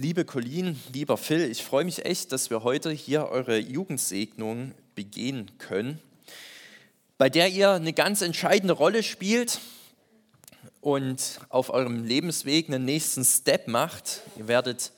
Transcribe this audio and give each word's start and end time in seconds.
Liebe 0.00 0.24
Colleen, 0.24 0.80
lieber 0.92 1.16
Phil, 1.16 1.50
ich 1.50 1.64
freue 1.64 1.84
mich 1.84 2.04
echt, 2.04 2.30
dass 2.30 2.50
wir 2.50 2.62
heute 2.62 2.92
hier 2.92 3.30
eure 3.30 3.58
Jugendsegnung 3.58 4.72
begehen 4.94 5.50
können, 5.58 5.98
bei 7.16 7.28
der 7.28 7.48
ihr 7.48 7.72
eine 7.72 7.92
ganz 7.92 8.22
entscheidende 8.22 8.74
Rolle 8.74 9.02
spielt 9.02 9.58
und 10.80 11.40
auf 11.48 11.70
eurem 11.70 12.04
Lebensweg 12.04 12.68
einen 12.68 12.84
nächsten 12.84 13.24
Step 13.24 13.66
macht. 13.66 14.20
Ihr 14.36 14.46
werdet 14.46 14.92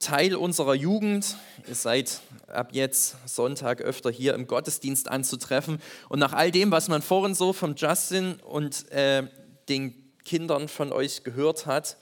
Teil 0.00 0.36
unserer 0.36 0.74
Jugend. 0.74 1.38
Ihr 1.66 1.74
seid 1.74 2.20
ab 2.48 2.72
jetzt 2.72 3.16
Sonntag 3.24 3.80
öfter 3.80 4.10
hier 4.10 4.34
im 4.34 4.46
Gottesdienst 4.46 5.08
anzutreffen. 5.08 5.80
Und 6.10 6.18
nach 6.18 6.34
all 6.34 6.50
dem, 6.50 6.70
was 6.70 6.88
man 6.88 7.00
vorhin 7.00 7.34
so 7.34 7.54
vom 7.54 7.74
Justin 7.74 8.34
und 8.42 8.86
äh, 8.92 9.26
den 9.70 9.94
Kindern 10.26 10.68
von 10.68 10.92
euch 10.92 11.24
gehört 11.24 11.64
hat, 11.64 11.96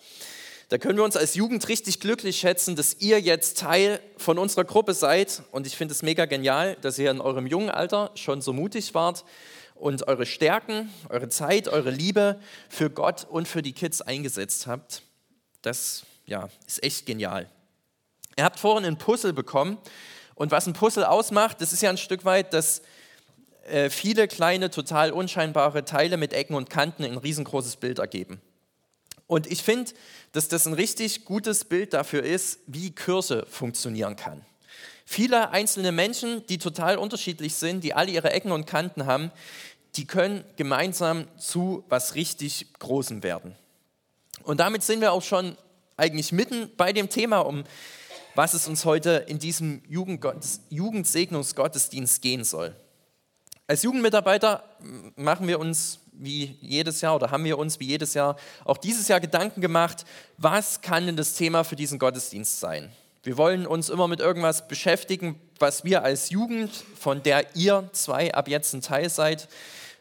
da 0.72 0.78
können 0.78 0.96
wir 0.96 1.04
uns 1.04 1.18
als 1.18 1.34
Jugend 1.34 1.68
richtig 1.68 2.00
glücklich 2.00 2.38
schätzen, 2.38 2.76
dass 2.76 2.96
ihr 2.98 3.20
jetzt 3.20 3.58
Teil 3.58 4.00
von 4.16 4.38
unserer 4.38 4.64
Gruppe 4.64 4.94
seid. 4.94 5.42
Und 5.50 5.66
ich 5.66 5.76
finde 5.76 5.92
es 5.92 6.00
mega 6.00 6.24
genial, 6.24 6.78
dass 6.80 6.98
ihr 6.98 7.10
in 7.10 7.20
eurem 7.20 7.46
jungen 7.46 7.68
Alter 7.68 8.10
schon 8.14 8.40
so 8.40 8.54
mutig 8.54 8.94
wart 8.94 9.26
und 9.74 10.08
eure 10.08 10.24
Stärken, 10.24 10.90
eure 11.10 11.28
Zeit, 11.28 11.68
eure 11.68 11.90
Liebe 11.90 12.40
für 12.70 12.88
Gott 12.88 13.26
und 13.28 13.48
für 13.48 13.60
die 13.60 13.74
Kids 13.74 14.00
eingesetzt 14.00 14.66
habt. 14.66 15.02
Das 15.60 16.04
ja, 16.24 16.48
ist 16.66 16.82
echt 16.82 17.04
genial. 17.04 17.50
Ihr 18.38 18.44
habt 18.44 18.58
vorhin 18.58 18.86
ein 18.86 18.96
Puzzle 18.96 19.34
bekommen. 19.34 19.76
Und 20.36 20.52
was 20.52 20.66
ein 20.66 20.72
Puzzle 20.72 21.04
ausmacht, 21.04 21.60
das 21.60 21.74
ist 21.74 21.82
ja 21.82 21.90
ein 21.90 21.98
Stück 21.98 22.24
weit, 22.24 22.54
dass 22.54 22.80
äh, 23.66 23.90
viele 23.90 24.26
kleine, 24.26 24.70
total 24.70 25.10
unscheinbare 25.10 25.84
Teile 25.84 26.16
mit 26.16 26.32
Ecken 26.32 26.54
und 26.54 26.70
Kanten 26.70 27.04
ein 27.04 27.18
riesengroßes 27.18 27.76
Bild 27.76 27.98
ergeben. 27.98 28.40
Und 29.26 29.46
ich 29.46 29.62
finde, 29.62 29.92
dass 30.32 30.48
das 30.48 30.66
ein 30.66 30.74
richtig 30.74 31.24
gutes 31.24 31.64
Bild 31.64 31.94
dafür 31.94 32.22
ist, 32.22 32.58
wie 32.66 32.90
Kirche 32.90 33.46
funktionieren 33.48 34.16
kann. 34.16 34.44
Viele 35.04 35.50
einzelne 35.50 35.92
Menschen, 35.92 36.46
die 36.46 36.58
total 36.58 36.96
unterschiedlich 36.96 37.54
sind, 37.54 37.84
die 37.84 37.94
alle 37.94 38.10
ihre 38.10 38.30
Ecken 38.30 38.52
und 38.52 38.66
Kanten 38.66 39.06
haben, 39.06 39.30
die 39.96 40.06
können 40.06 40.44
gemeinsam 40.56 41.26
zu 41.38 41.84
was 41.88 42.14
richtig 42.14 42.72
Großem 42.78 43.22
werden. 43.22 43.54
Und 44.42 44.60
damit 44.60 44.82
sind 44.82 45.00
wir 45.00 45.12
auch 45.12 45.22
schon 45.22 45.56
eigentlich 45.96 46.32
mitten 46.32 46.70
bei 46.76 46.92
dem 46.92 47.08
Thema, 47.10 47.40
um 47.40 47.64
was 48.34 48.54
es 48.54 48.66
uns 48.66 48.86
heute 48.86 49.26
in 49.28 49.38
diesem 49.38 49.82
Jugendsegnungsgottesdienst 49.88 52.22
gehen 52.22 52.44
soll. 52.44 52.74
Als 53.66 53.82
Jugendmitarbeiter 53.82 54.64
machen 55.16 55.46
wir 55.46 55.60
uns 55.60 55.98
wie 56.12 56.56
jedes 56.60 57.00
Jahr 57.00 57.16
oder 57.16 57.30
haben 57.30 57.44
wir 57.44 57.58
uns 57.58 57.80
wie 57.80 57.86
jedes 57.86 58.14
Jahr 58.14 58.36
auch 58.64 58.76
dieses 58.76 59.08
Jahr 59.08 59.20
Gedanken 59.20 59.60
gemacht, 59.60 60.04
was 60.38 60.80
kann 60.80 61.06
denn 61.06 61.16
das 61.16 61.34
Thema 61.34 61.64
für 61.64 61.76
diesen 61.76 61.98
Gottesdienst 61.98 62.60
sein? 62.60 62.92
Wir 63.24 63.36
wollen 63.36 63.66
uns 63.66 63.88
immer 63.88 64.08
mit 64.08 64.20
irgendwas 64.20 64.66
beschäftigen, 64.66 65.40
was 65.58 65.84
wir 65.84 66.02
als 66.02 66.30
Jugend, 66.30 66.72
von 66.98 67.22
der 67.22 67.54
ihr 67.54 67.88
zwei 67.92 68.34
ab 68.34 68.48
jetzt 68.48 68.72
ein 68.74 68.80
Teil 68.80 69.08
seid, 69.08 69.48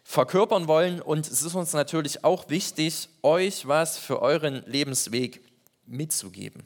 verkörpern 0.04 0.68
wollen. 0.68 1.02
Und 1.02 1.28
es 1.28 1.44
ist 1.44 1.54
uns 1.54 1.74
natürlich 1.74 2.24
auch 2.24 2.50
wichtig, 2.50 3.10
euch 3.22 3.68
was 3.68 3.98
für 3.98 4.22
euren 4.22 4.64
Lebensweg 4.66 5.42
mitzugeben. 5.86 6.66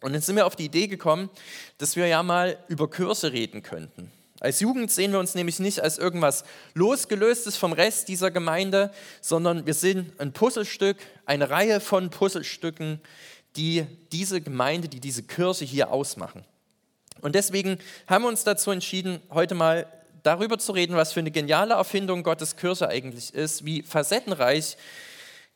Und 0.00 0.14
jetzt 0.14 0.26
sind 0.26 0.36
wir 0.36 0.46
auf 0.46 0.56
die 0.56 0.64
Idee 0.64 0.86
gekommen, 0.86 1.28
dass 1.78 1.96
wir 1.96 2.06
ja 2.06 2.22
mal 2.22 2.58
über 2.68 2.88
Kurse 2.88 3.32
reden 3.32 3.62
könnten. 3.62 4.10
Als 4.40 4.60
Jugend 4.60 4.90
sehen 4.90 5.12
wir 5.12 5.18
uns 5.18 5.34
nämlich 5.34 5.60
nicht 5.60 5.80
als 5.80 5.96
irgendwas 5.96 6.44
losgelöstes 6.74 7.56
vom 7.56 7.72
Rest 7.72 8.08
dieser 8.08 8.30
Gemeinde, 8.30 8.90
sondern 9.20 9.66
wir 9.66 9.74
sind 9.74 10.20
ein 10.20 10.32
Puzzlestück, 10.32 10.98
eine 11.24 11.48
Reihe 11.48 11.80
von 11.80 12.10
Puzzlestücken, 12.10 13.00
die 13.56 13.86
diese 14.12 14.42
Gemeinde, 14.42 14.88
die 14.88 15.00
diese 15.00 15.22
Kirche 15.22 15.64
hier 15.64 15.90
ausmachen. 15.90 16.44
Und 17.22 17.34
deswegen 17.34 17.78
haben 18.06 18.24
wir 18.24 18.28
uns 18.28 18.44
dazu 18.44 18.70
entschieden, 18.70 19.20
heute 19.30 19.54
mal 19.54 19.86
darüber 20.22 20.58
zu 20.58 20.72
reden, 20.72 20.96
was 20.96 21.12
für 21.12 21.20
eine 21.20 21.30
geniale 21.30 21.74
Erfindung 21.74 22.22
Gottes 22.22 22.56
Kirche 22.56 22.88
eigentlich 22.88 23.32
ist, 23.32 23.64
wie 23.64 23.82
facettenreich 23.82 24.76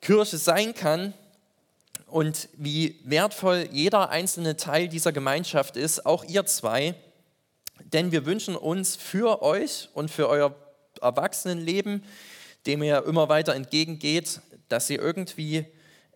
Kirche 0.00 0.38
sein 0.38 0.74
kann 0.74 1.12
und 2.06 2.48
wie 2.54 2.98
wertvoll 3.04 3.68
jeder 3.70 4.08
einzelne 4.08 4.56
Teil 4.56 4.88
dieser 4.88 5.12
Gemeinschaft 5.12 5.76
ist, 5.76 6.06
auch 6.06 6.24
ihr 6.24 6.46
zwei. 6.46 6.94
Denn 7.84 8.12
wir 8.12 8.26
wünschen 8.26 8.56
uns 8.56 8.96
für 8.96 9.42
euch 9.42 9.88
und 9.94 10.10
für 10.10 10.28
euer 10.28 10.54
Erwachsenenleben, 11.00 12.04
dem 12.66 12.82
ihr 12.82 13.04
immer 13.04 13.28
weiter 13.28 13.54
entgegengeht, 13.54 14.40
dass 14.68 14.90
ihr 14.90 15.00
irgendwie 15.00 15.64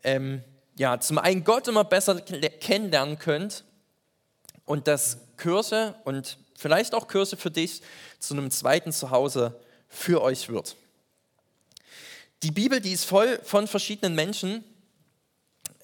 ähm, 0.03 0.42
ja, 0.76 1.00
zum 1.00 1.19
einen 1.19 1.44
Gott 1.44 1.69
immer 1.69 1.84
besser 1.84 2.20
kennenlernen 2.20 3.19
könnt 3.19 3.64
und 4.64 4.88
dass 4.88 5.19
Kirche 5.36 5.94
und 6.04 6.38
vielleicht 6.56 6.94
auch 6.94 7.08
Kirche 7.08 7.36
für 7.36 7.50
dich 7.50 7.82
zu 8.19 8.34
einem 8.34 8.50
zweiten 8.50 8.92
Zuhause 8.92 9.60
für 9.88 10.22
euch 10.22 10.48
wird. 10.48 10.76
Die 12.42 12.50
Bibel, 12.50 12.80
die 12.80 12.92
ist 12.92 13.04
voll 13.04 13.41
von 13.42 13.66
verschiedenen 13.66 14.14
Menschen, 14.14 14.64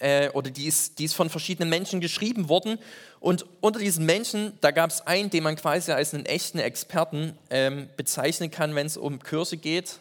äh, 0.00 0.30
oder 0.30 0.50
die 0.50 0.66
ist, 0.66 0.98
die 0.98 1.04
ist 1.04 1.14
von 1.14 1.30
verschiedenen 1.30 1.68
Menschen 1.68 2.00
geschrieben 2.00 2.48
worden. 2.48 2.78
Und 3.20 3.44
unter 3.60 3.78
diesen 3.78 4.06
Menschen, 4.06 4.52
da 4.60 4.70
gab 4.70 4.90
es 4.90 5.06
einen, 5.06 5.30
den 5.30 5.44
man 5.44 5.56
quasi 5.56 5.92
als 5.92 6.14
einen 6.14 6.26
echten 6.26 6.58
Experten 6.58 7.38
ähm, 7.50 7.88
bezeichnen 7.96 8.50
kann, 8.50 8.74
wenn 8.74 8.86
es 8.86 8.96
um 8.96 9.20
Kurse 9.20 9.56
geht. 9.56 9.98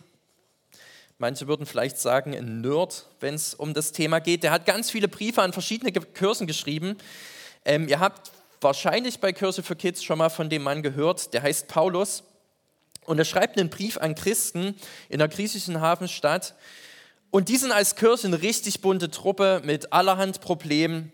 Manche 1.17 1.47
würden 1.47 1.65
vielleicht 1.65 1.97
sagen, 1.99 2.33
ein 2.33 2.61
Nerd, 2.61 3.05
wenn 3.19 3.35
es 3.35 3.53
um 3.53 3.73
das 3.73 3.91
Thema 3.91 4.19
geht. 4.19 4.43
Der 4.43 4.51
hat 4.51 4.65
ganz 4.65 4.89
viele 4.89 5.09
Briefe 5.09 5.41
an 5.41 5.51
verschiedene 5.51 5.91
Kursen 5.91 6.47
geschrieben. 6.47 6.97
Ähm, 7.65 7.89
ihr 7.89 7.99
habt 7.99 8.31
wahrscheinlich 8.61 9.19
bei 9.19 9.33
Kurse 9.33 9.61
für 9.61 9.75
Kids 9.75 10.01
schon 10.01 10.17
mal 10.17 10.29
von 10.29 10.49
dem 10.49 10.63
Mann 10.63 10.81
gehört. 10.81 11.33
Der 11.33 11.41
heißt 11.41 11.67
Paulus. 11.67 12.23
Und 13.05 13.19
er 13.19 13.25
schreibt 13.25 13.59
einen 13.59 13.69
Brief 13.69 13.97
an 13.97 14.15
Christen 14.15 14.75
in 15.09 15.19
der 15.19 15.27
griechischen 15.27 15.81
Hafenstadt. 15.81 16.53
Und 17.31 17.49
die 17.49 17.57
sind 17.57 17.71
als 17.71 17.95
Kirche 17.95 18.27
eine 18.27 18.41
richtig 18.41 18.81
bunte 18.81 19.11
Truppe 19.11 19.61
mit 19.63 19.93
allerhand 19.93 20.41
Problemen. 20.41 21.13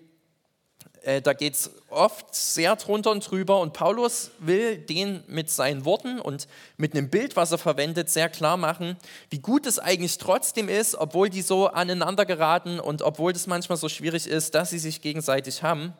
Äh, 1.01 1.21
da 1.21 1.33
geht 1.33 1.55
es 1.55 1.71
oft 1.89 2.33
sehr 2.33 2.75
drunter 2.77 3.11
und 3.11 3.29
drüber. 3.29 3.59
Und 3.59 3.73
Paulus 3.73 4.31
will 4.39 4.77
den 4.77 5.23
mit 5.27 5.49
seinen 5.49 5.83
Worten 5.83 6.19
und 6.19 6.47
mit 6.77 6.93
einem 6.93 7.09
Bild, 7.09 7.35
was 7.35 7.51
er 7.51 7.57
verwendet, 7.57 8.09
sehr 8.09 8.29
klar 8.29 8.55
machen, 8.55 8.95
wie 9.29 9.39
gut 9.39 9.65
es 9.65 9.77
eigentlich 9.77 10.17
trotzdem 10.17 10.69
ist, 10.69 10.95
obwohl 10.95 11.29
die 11.29 11.41
so 11.41 11.67
aneinander 11.67 12.25
geraten 12.25 12.79
und 12.79 13.01
obwohl 13.01 13.33
das 13.33 13.45
manchmal 13.45 13.77
so 13.77 13.89
schwierig 13.89 14.25
ist, 14.25 14.55
dass 14.55 14.69
sie 14.69 14.79
sich 14.79 15.01
gegenseitig 15.01 15.63
haben. 15.63 15.93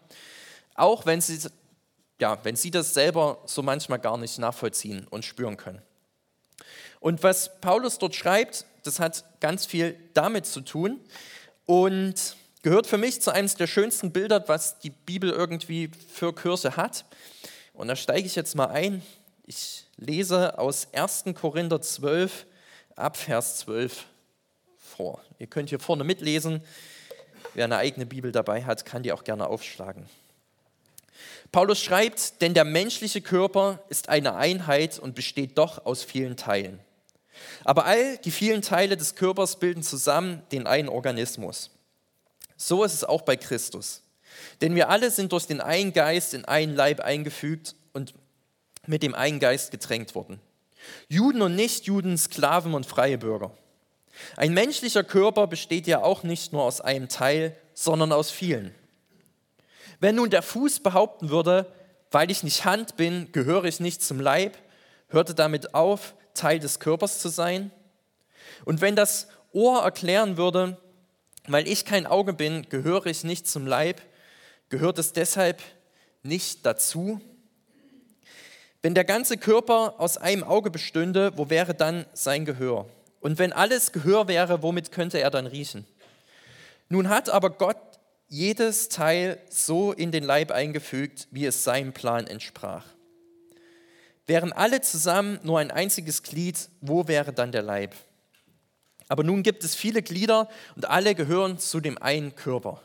Auch 0.76 1.06
wenn 1.06 1.20
sie, 1.20 1.40
ja, 2.22 2.38
wenn 2.44 2.56
sie 2.56 2.72
das 2.72 2.94
selber 2.94 3.40
so 3.46 3.62
manchmal 3.62 4.00
gar 4.00 4.18
nicht 4.18 4.40
nachvollziehen 4.40 5.08
und 5.10 5.26
spüren 5.26 5.58
können. 5.58 5.82
Und 7.02 7.22
was 7.22 7.60
Paulus 7.60 8.00
dort 8.00 8.16
schreibt, 8.16 8.66
das 8.86 9.00
hat 9.00 9.24
ganz 9.40 9.66
viel 9.66 9.98
damit 10.14 10.46
zu 10.46 10.62
tun 10.62 11.00
und 11.66 12.36
gehört 12.62 12.88
für 12.88 12.98
mich 12.98 13.22
zu 13.22 13.32
einem 13.32 13.50
der 13.58 13.68
schönsten 13.68 14.12
Bilder, 14.12 14.48
was 14.48 14.80
die 14.80 14.92
Bibel 14.92 15.30
irgendwie 15.32 15.90
für 16.14 16.34
Kurse 16.34 16.78
hat. 16.78 17.06
Und 17.74 17.88
da 17.88 17.96
steige 17.96 18.28
ich 18.28 18.36
jetzt 18.36 18.56
mal 18.56 18.68
ein. 18.68 19.02
Ich 19.46 19.86
lese 19.98 20.58
aus 20.58 20.88
1. 20.94 21.26
Korinther 21.34 21.82
12 21.82 22.46
ab 22.96 23.18
Vers 23.18 23.58
12 23.58 24.06
vor. 24.78 25.22
Ihr 25.40 25.48
könnt 25.48 25.70
hier 25.70 25.80
vorne 25.80 26.04
mitlesen. 26.04 26.62
Wer 27.54 27.66
eine 27.66 27.78
eigene 27.78 28.06
Bibel 28.06 28.32
dabei 28.32 28.64
hat, 28.64 28.86
kann 28.86 29.04
die 29.04 29.12
auch 29.12 29.24
gerne 29.24 29.48
aufschlagen. 29.48 30.06
Paulus 31.52 31.80
schreibt, 31.80 32.42
denn 32.42 32.54
der 32.54 32.66
menschliche 32.66 33.22
Körper 33.22 33.80
ist 33.90 34.10
eine 34.10 34.36
Einheit 34.36 35.00
und 35.00 35.16
besteht 35.16 35.58
doch 35.58 35.86
aus 35.86 36.04
vielen 36.04 36.38
Teilen. 36.38 36.80
Aber 37.64 37.86
all 37.86 38.18
die 38.18 38.32
vielen 38.32 38.62
Teile 38.62 38.98
des 38.98 39.16
Körpers 39.16 39.60
bilden 39.60 39.84
zusammen 39.84 40.44
den 40.52 40.68
einen 40.68 40.90
Organismus. 40.90 41.72
So 42.58 42.84
ist 42.84 42.94
es 42.94 43.04
auch 43.04 43.22
bei 43.22 43.36
Christus. 43.36 44.02
Denn 44.62 44.76
wir 44.76 44.90
alle 44.90 45.12
sind 45.12 45.32
durch 45.32 45.48
den 45.48 45.62
einen 45.62 45.94
Geist 45.94 46.34
in 46.34 46.46
einen 46.46 46.76
Leib 46.76 47.00
eingefügt 47.00 47.76
und 47.94 48.14
mit 48.86 49.04
dem 49.04 49.16
einen 49.16 49.40
Geist 49.40 49.72
getränkt 49.72 50.16
worden. 50.16 50.40
Juden 51.08 51.42
und 51.42 51.56
Nichtjuden, 51.56 52.18
Sklaven 52.18 52.74
und 52.74 52.86
freie 52.86 53.18
Bürger. 53.18 53.52
Ein 54.38 54.54
menschlicher 54.54 55.04
Körper 55.04 55.48
besteht 55.48 55.88
ja 55.88 56.02
auch 56.02 56.24
nicht 56.24 56.54
nur 56.54 56.64
aus 56.64 56.82
einem 56.82 57.10
Teil, 57.10 57.56
sondern 57.74 58.12
aus 58.12 58.32
vielen. 58.32 58.74
Wenn 60.00 60.16
nun 60.16 60.30
der 60.30 60.42
Fuß 60.42 60.82
behaupten 60.82 61.30
würde, 61.30 61.72
weil 62.12 62.32
ich 62.32 62.44
nicht 62.44 62.66
Hand 62.66 62.96
bin, 62.96 63.32
gehöre 63.32 63.66
ich 63.66 63.80
nicht 63.80 64.04
zum 64.04 64.20
Leib, 64.20 64.58
hörte 65.10 65.34
damit 65.34 65.74
auf, 65.74 66.14
Teil 66.36 66.60
des 66.60 66.80
Körpers 66.80 67.20
zu 67.20 67.30
sein. 67.30 67.72
Und 68.64 68.82
wenn 68.82 68.96
das 68.96 69.28
Ohr 69.52 69.82
erklären 69.82 70.38
würde, 70.38 70.78
weil 71.48 71.68
ich 71.68 71.86
kein 71.86 72.06
Auge 72.06 72.34
bin, 72.34 72.68
gehöre 72.70 73.08
ich 73.08 73.24
nicht 73.24 73.48
zum 73.48 73.66
Leib, 73.66 74.02
gehört 74.70 75.00
es 75.00 75.14
deshalb 75.14 75.62
nicht 76.24 76.66
dazu? 76.66 77.22
Wenn 78.82 78.94
der 78.94 79.04
ganze 79.04 79.38
Körper 79.38 79.96
aus 79.98 80.18
einem 80.18 80.44
Auge 80.44 80.70
bestünde, 80.70 81.32
wo 81.36 81.50
wäre 81.50 81.74
dann 81.74 82.06
sein 82.14 82.46
Gehör? 82.46 82.88
Und 83.20 83.40
wenn 83.40 83.54
alles 83.54 83.92
Gehör 83.92 84.28
wäre, 84.28 84.62
womit 84.62 84.92
könnte 84.92 85.20
er 85.20 85.32
dann 85.32 85.48
riechen? 85.48 85.88
Nun 86.90 87.10
hat 87.10 87.30
aber 87.30 87.50
Gott 87.50 87.78
jedes 88.28 88.90
Teil 88.90 89.40
so 89.50 89.92
in 89.92 90.12
den 90.12 90.24
Leib 90.24 90.52
eingefügt, 90.52 91.28
wie 91.32 91.46
es 91.46 91.64
seinem 91.64 91.94
Plan 91.94 92.28
entsprach. 92.28 92.86
Wären 94.28 94.54
alle 94.54 94.82
zusammen 94.82 95.40
nur 95.44 95.60
ein 95.60 95.72
einziges 95.72 96.24
Glied, 96.24 96.70
wo 96.82 97.08
wäre 97.08 97.32
dann 97.32 97.52
der 97.52 97.62
Leib? 97.62 97.96
Aber 99.08 99.24
nun 99.24 99.44
gibt 99.44 99.64
es 99.64 99.76
viele 99.76 100.02
Glieder 100.02 100.50
und 100.76 100.90
alle 100.90 101.14
gehören 101.14 101.60
zu 101.60 101.80
dem 101.80 102.02
einen 102.02 102.36
Körper. 102.36 102.82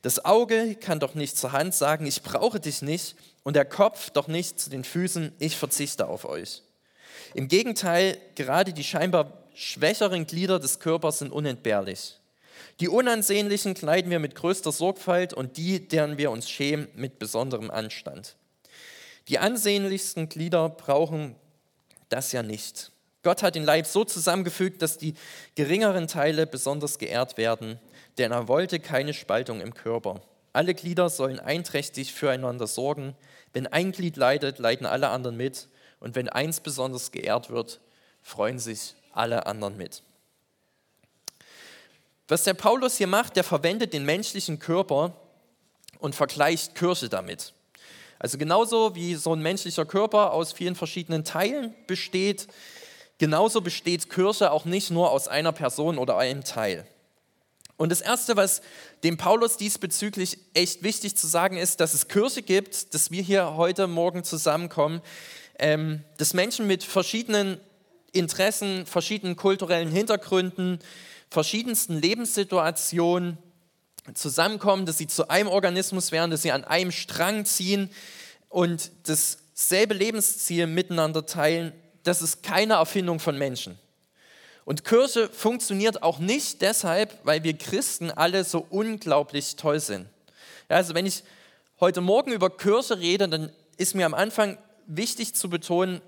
Das 0.00 0.24
Auge 0.24 0.74
kann 0.74 1.00
doch 1.00 1.14
nicht 1.14 1.36
zur 1.36 1.52
Hand 1.52 1.74
sagen, 1.74 2.06
ich 2.06 2.22
brauche 2.22 2.60
dich 2.60 2.82
nicht, 2.82 3.16
und 3.42 3.56
der 3.56 3.66
Kopf 3.66 4.10
doch 4.10 4.26
nicht 4.26 4.58
zu 4.58 4.70
den 4.70 4.84
Füßen, 4.84 5.32
ich 5.38 5.56
verzichte 5.56 6.08
auf 6.08 6.24
euch. 6.24 6.62
Im 7.34 7.46
Gegenteil, 7.48 8.18
gerade 8.34 8.72
die 8.72 8.84
scheinbar 8.84 9.44
schwächeren 9.54 10.26
Glieder 10.26 10.58
des 10.58 10.80
Körpers 10.80 11.18
sind 11.20 11.30
unentbehrlich. 11.30 12.18
Die 12.80 12.88
unansehnlichen 12.88 13.74
kleiden 13.74 14.10
wir 14.10 14.18
mit 14.18 14.34
größter 14.34 14.72
Sorgfalt 14.72 15.34
und 15.34 15.56
die, 15.58 15.86
deren 15.86 16.18
wir 16.18 16.30
uns 16.30 16.50
schämen, 16.50 16.88
mit 16.94 17.18
besonderem 17.18 17.70
Anstand. 17.70 18.36
Die 19.28 19.38
ansehnlichsten 19.38 20.28
Glieder 20.28 20.68
brauchen 20.68 21.36
das 22.08 22.32
ja 22.32 22.42
nicht. 22.42 22.92
Gott 23.22 23.42
hat 23.42 23.54
den 23.54 23.64
Leib 23.64 23.86
so 23.86 24.04
zusammengefügt, 24.04 24.82
dass 24.82 24.98
die 24.98 25.14
geringeren 25.54 26.08
Teile 26.08 26.46
besonders 26.46 26.98
geehrt 26.98 27.38
werden, 27.38 27.80
denn 28.18 28.32
er 28.32 28.48
wollte 28.48 28.80
keine 28.80 29.14
Spaltung 29.14 29.60
im 29.60 29.72
Körper. 29.72 30.20
Alle 30.52 30.74
Glieder 30.74 31.08
sollen 31.08 31.40
einträchtig 31.40 32.12
füreinander 32.12 32.66
sorgen. 32.66 33.16
Wenn 33.52 33.66
ein 33.66 33.92
Glied 33.92 34.16
leidet, 34.16 34.58
leiden 34.58 34.86
alle 34.86 35.08
anderen 35.08 35.36
mit. 35.36 35.68
Und 35.98 36.14
wenn 36.14 36.28
eins 36.28 36.60
besonders 36.60 37.10
geehrt 37.10 37.50
wird, 37.50 37.80
freuen 38.22 38.58
sich 38.58 38.94
alle 39.12 39.46
anderen 39.46 39.76
mit. 39.76 40.02
Was 42.28 42.44
der 42.44 42.54
Paulus 42.54 42.96
hier 42.98 43.06
macht, 43.06 43.36
der 43.36 43.44
verwendet 43.44 43.92
den 43.92 44.04
menschlichen 44.04 44.58
Körper 44.58 45.16
und 45.98 46.14
vergleicht 46.14 46.74
Kirche 46.74 47.08
damit. 47.08 47.52
Also 48.24 48.38
genauso 48.38 48.94
wie 48.94 49.16
so 49.16 49.34
ein 49.34 49.42
menschlicher 49.42 49.84
Körper 49.84 50.32
aus 50.32 50.54
vielen 50.54 50.76
verschiedenen 50.76 51.24
Teilen 51.24 51.74
besteht, 51.86 52.48
genauso 53.18 53.60
besteht 53.60 54.08
Kirche 54.08 54.50
auch 54.50 54.64
nicht 54.64 54.90
nur 54.90 55.10
aus 55.10 55.28
einer 55.28 55.52
Person 55.52 55.98
oder 55.98 56.16
einem 56.16 56.42
Teil. 56.42 56.86
Und 57.76 57.92
das 57.92 58.00
Erste, 58.00 58.34
was 58.34 58.62
dem 59.02 59.18
Paulus 59.18 59.58
diesbezüglich 59.58 60.38
echt 60.54 60.82
wichtig 60.82 61.18
zu 61.18 61.26
sagen 61.26 61.58
ist, 61.58 61.80
dass 61.80 61.92
es 61.92 62.08
Kirche 62.08 62.40
gibt, 62.40 62.94
dass 62.94 63.10
wir 63.10 63.20
hier 63.20 63.56
heute 63.56 63.88
Morgen 63.88 64.24
zusammenkommen, 64.24 65.02
ähm, 65.58 66.02
dass 66.16 66.32
Menschen 66.32 66.66
mit 66.66 66.82
verschiedenen 66.82 67.60
Interessen, 68.12 68.86
verschiedenen 68.86 69.36
kulturellen 69.36 69.90
Hintergründen, 69.90 70.78
verschiedensten 71.28 72.00
Lebenssituationen 72.00 73.36
zusammenkommen, 74.12 74.84
dass 74.84 74.98
sie 74.98 75.06
zu 75.06 75.28
einem 75.30 75.48
Organismus 75.48 76.12
werden, 76.12 76.30
dass 76.30 76.42
sie 76.42 76.52
an 76.52 76.64
einem 76.64 76.92
Strang 76.92 77.46
ziehen 77.46 77.88
und 78.50 78.90
dasselbe 79.04 79.94
Lebensziel 79.94 80.66
miteinander 80.66 81.24
teilen, 81.24 81.72
das 82.02 82.20
ist 82.20 82.42
keine 82.42 82.74
Erfindung 82.74 83.18
von 83.18 83.38
Menschen. 83.38 83.78
Und 84.66 84.84
Kirche 84.84 85.28
funktioniert 85.28 86.02
auch 86.02 86.18
nicht 86.18 86.62
deshalb, 86.62 87.18
weil 87.24 87.42
wir 87.44 87.56
Christen 87.56 88.10
alle 88.10 88.44
so 88.44 88.66
unglaublich 88.70 89.56
toll 89.56 89.80
sind. 89.80 90.06
Ja, 90.70 90.76
also 90.76 90.94
wenn 90.94 91.06
ich 91.06 91.22
heute 91.80 92.00
Morgen 92.00 92.32
über 92.32 92.50
Kirche 92.50 92.98
rede, 92.98 93.28
dann 93.28 93.52
ist 93.76 93.94
mir 93.94 94.06
am 94.06 94.14
Anfang 94.14 94.58
wichtig 94.86 95.34
zu 95.34 95.50
betonen, 95.50 96.00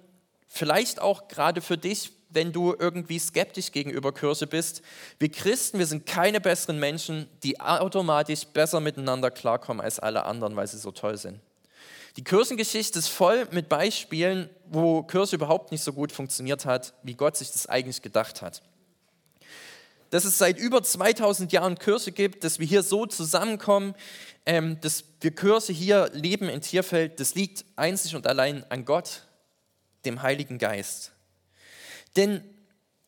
vielleicht 0.48 1.00
auch 1.00 1.28
gerade 1.28 1.60
für 1.60 1.76
dich, 1.76 2.12
wenn 2.36 2.52
du 2.52 2.76
irgendwie 2.78 3.18
skeptisch 3.18 3.72
gegenüber 3.72 4.12
Kirche 4.12 4.46
bist. 4.46 4.82
Wir 5.18 5.30
Christen, 5.30 5.78
wir 5.78 5.86
sind 5.86 6.06
keine 6.06 6.40
besseren 6.40 6.78
Menschen, 6.78 7.26
die 7.42 7.58
automatisch 7.58 8.44
besser 8.44 8.78
miteinander 8.78 9.32
klarkommen 9.32 9.80
als 9.80 9.98
alle 9.98 10.26
anderen, 10.26 10.54
weil 10.54 10.68
sie 10.68 10.78
so 10.78 10.92
toll 10.92 11.16
sind. 11.16 11.40
Die 12.16 12.24
Kirchengeschichte 12.24 12.98
ist 12.98 13.08
voll 13.08 13.48
mit 13.50 13.68
Beispielen, 13.68 14.50
wo 14.66 15.02
Kirche 15.02 15.36
überhaupt 15.36 15.72
nicht 15.72 15.82
so 15.82 15.92
gut 15.92 16.12
funktioniert 16.12 16.66
hat, 16.66 16.92
wie 17.02 17.14
Gott 17.14 17.36
sich 17.36 17.50
das 17.50 17.66
eigentlich 17.66 18.02
gedacht 18.02 18.42
hat. 18.42 18.62
Dass 20.10 20.24
es 20.24 20.38
seit 20.38 20.58
über 20.58 20.82
2000 20.82 21.52
Jahren 21.52 21.78
Kirche 21.78 22.12
gibt, 22.12 22.44
dass 22.44 22.58
wir 22.58 22.66
hier 22.66 22.82
so 22.82 23.06
zusammenkommen, 23.06 23.94
ähm, 24.44 24.78
dass 24.82 25.04
wir 25.20 25.34
Kirche 25.34 25.72
hier 25.72 26.10
leben 26.12 26.48
in 26.48 26.60
Tierfeld, 26.60 27.18
das 27.18 27.34
liegt 27.34 27.64
einzig 27.76 28.14
und 28.14 28.26
allein 28.26 28.64
an 28.70 28.84
Gott, 28.84 29.22
dem 30.04 30.22
Heiligen 30.22 30.58
Geist. 30.58 31.12
Denn, 32.16 32.42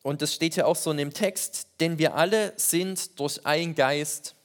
und 0.03 0.21
das 0.21 0.33
steht 0.33 0.55
ja 0.55 0.65
auch 0.65 0.75
so 0.75 0.91
in 0.91 0.97
dem 0.97 1.13
Text, 1.13 1.67
denn 1.79 1.97
wir 1.97 2.15
alle 2.15 2.53
sind 2.57 3.19
durch 3.19 3.45
einen 3.45 3.75
Geist 3.75 4.35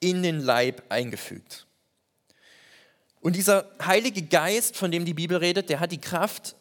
in 0.00 0.22
den 0.22 0.40
Leib 0.40 0.82
eingefügt. 0.88 1.66
Und 3.20 3.34
dieser 3.34 3.70
Heilige 3.84 4.22
Geist, 4.22 4.76
von 4.76 4.90
dem 4.90 5.04
die 5.04 5.14
Bibel 5.14 5.36
redet, 5.36 5.68
der 5.70 5.80
hat 5.80 5.92
die 5.92 6.00
Kraft, 6.00 6.54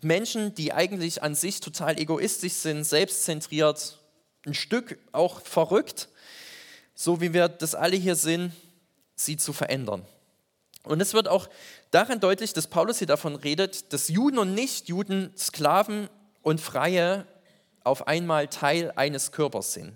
Menschen, 0.00 0.54
die 0.54 0.72
eigentlich 0.72 1.22
an 1.22 1.34
sich 1.34 1.60
total 1.60 1.98
egoistisch 1.98 2.54
sind, 2.54 2.84
selbstzentriert, 2.84 3.98
ein 4.46 4.54
Stück 4.54 4.98
auch 5.12 5.40
verrückt, 5.42 6.08
so 6.94 7.20
wie 7.20 7.32
wir 7.32 7.48
das 7.48 7.74
alle 7.74 7.96
hier 7.96 8.16
sind, 8.16 8.52
sie 9.14 9.36
zu 9.36 9.52
verändern. 9.52 10.06
Und 10.88 11.00
es 11.00 11.14
wird 11.14 11.28
auch 11.28 11.48
daran 11.90 12.20
deutlich, 12.20 12.52
dass 12.52 12.66
Paulus 12.66 12.98
hier 12.98 13.06
davon 13.06 13.36
redet, 13.36 13.92
dass 13.92 14.08
Juden 14.08 14.38
und 14.38 14.54
Nichtjuden, 14.54 15.32
Sklaven 15.36 16.08
und 16.42 16.60
Freie 16.60 17.26
auf 17.84 18.06
einmal 18.06 18.48
Teil 18.48 18.92
eines 18.96 19.32
Körpers 19.32 19.72
sind. 19.72 19.94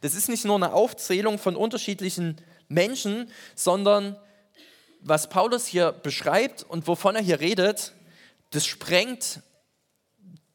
Das 0.00 0.14
ist 0.14 0.28
nicht 0.28 0.44
nur 0.44 0.56
eine 0.56 0.72
Aufzählung 0.72 1.38
von 1.38 1.56
unterschiedlichen 1.56 2.36
Menschen, 2.68 3.30
sondern 3.54 4.16
was 5.00 5.28
Paulus 5.28 5.66
hier 5.66 5.92
beschreibt 5.92 6.62
und 6.62 6.86
wovon 6.86 7.16
er 7.16 7.22
hier 7.22 7.40
redet, 7.40 7.92
das 8.50 8.64
sprengt 8.66 9.40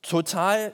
total 0.02 0.74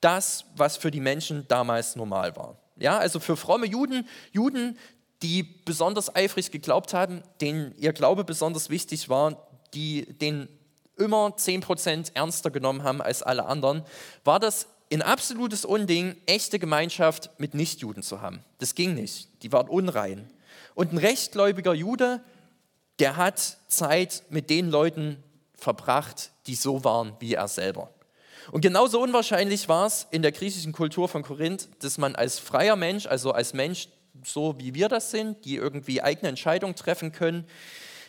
das, 0.00 0.44
was 0.54 0.76
für 0.76 0.90
die 0.90 1.00
Menschen 1.00 1.48
damals 1.48 1.96
normal 1.96 2.36
war. 2.36 2.56
Ja, 2.76 2.98
also 2.98 3.18
für 3.18 3.36
fromme 3.36 3.66
Juden, 3.66 4.06
Juden, 4.32 4.78
die 5.22 5.42
besonders 5.42 6.14
eifrig 6.14 6.50
geglaubt 6.50 6.94
haben, 6.94 7.22
denen 7.40 7.74
ihr 7.78 7.92
Glaube 7.92 8.24
besonders 8.24 8.70
wichtig 8.70 9.08
war, 9.08 9.46
die 9.74 10.06
den 10.18 10.48
immer 10.96 11.28
10% 11.28 12.12
ernster 12.14 12.50
genommen 12.50 12.82
haben 12.82 13.02
als 13.02 13.22
alle 13.22 13.46
anderen, 13.46 13.82
war 14.24 14.40
das 14.40 14.68
ein 14.92 15.02
absolutes 15.02 15.64
Unding, 15.64 16.16
echte 16.26 16.58
Gemeinschaft 16.58 17.30
mit 17.38 17.54
Nichtjuden 17.54 18.02
zu 18.02 18.20
haben. 18.20 18.44
Das 18.58 18.74
ging 18.74 18.94
nicht. 18.94 19.42
Die 19.42 19.52
waren 19.52 19.68
unrein. 19.68 20.30
Und 20.74 20.92
ein 20.92 20.98
rechtgläubiger 20.98 21.74
Jude, 21.74 22.20
der 22.98 23.16
hat 23.16 23.58
Zeit 23.68 24.22
mit 24.30 24.48
den 24.48 24.70
Leuten 24.70 25.22
verbracht, 25.54 26.30
die 26.46 26.54
so 26.54 26.84
waren 26.84 27.14
wie 27.18 27.34
er 27.34 27.48
selber. 27.48 27.90
Und 28.52 28.60
genauso 28.60 29.00
unwahrscheinlich 29.00 29.68
war 29.68 29.86
es 29.86 30.06
in 30.10 30.22
der 30.22 30.30
griechischen 30.30 30.72
Kultur 30.72 31.08
von 31.08 31.22
Korinth, 31.22 31.68
dass 31.80 31.98
man 31.98 32.14
als 32.14 32.38
freier 32.38 32.76
Mensch, 32.76 33.06
also 33.06 33.32
als 33.32 33.54
Mensch, 33.54 33.88
so 34.24 34.58
wie 34.58 34.74
wir 34.74 34.88
das 34.88 35.10
sind, 35.10 35.44
die 35.44 35.56
irgendwie 35.56 36.02
eigene 36.02 36.28
Entscheidungen 36.28 36.74
treffen 36.74 37.12
können, 37.12 37.46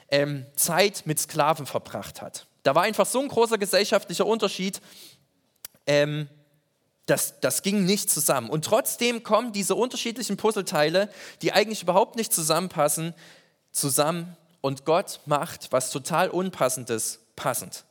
ähm, 0.09 0.45
Zeit 0.55 1.03
mit 1.05 1.19
Sklaven 1.19 1.65
verbracht 1.65 2.21
hat. 2.21 2.47
Da 2.63 2.75
war 2.75 2.83
einfach 2.83 3.05
so 3.05 3.19
ein 3.19 3.27
großer 3.27 3.57
gesellschaftlicher 3.57 4.25
Unterschied, 4.25 4.81
ähm, 5.85 6.27
das, 7.05 7.39
das 7.39 7.61
ging 7.61 7.85
nicht 7.85 8.11
zusammen. 8.11 8.49
Und 8.49 8.65
trotzdem 8.65 9.23
kommen 9.23 9.53
diese 9.53 9.75
unterschiedlichen 9.75 10.35
Puzzleteile, 10.35 11.09
die 11.41 11.53
eigentlich 11.53 11.81
überhaupt 11.81 12.17
nicht 12.17 12.33
zusammenpassen, 12.33 13.13
zusammen 13.71 14.35
und 14.61 14.85
Gott 14.85 15.21
macht 15.25 15.71
was 15.71 15.91
total 15.91 16.29
Unpassendes 16.29 17.19
passend. 17.35 17.85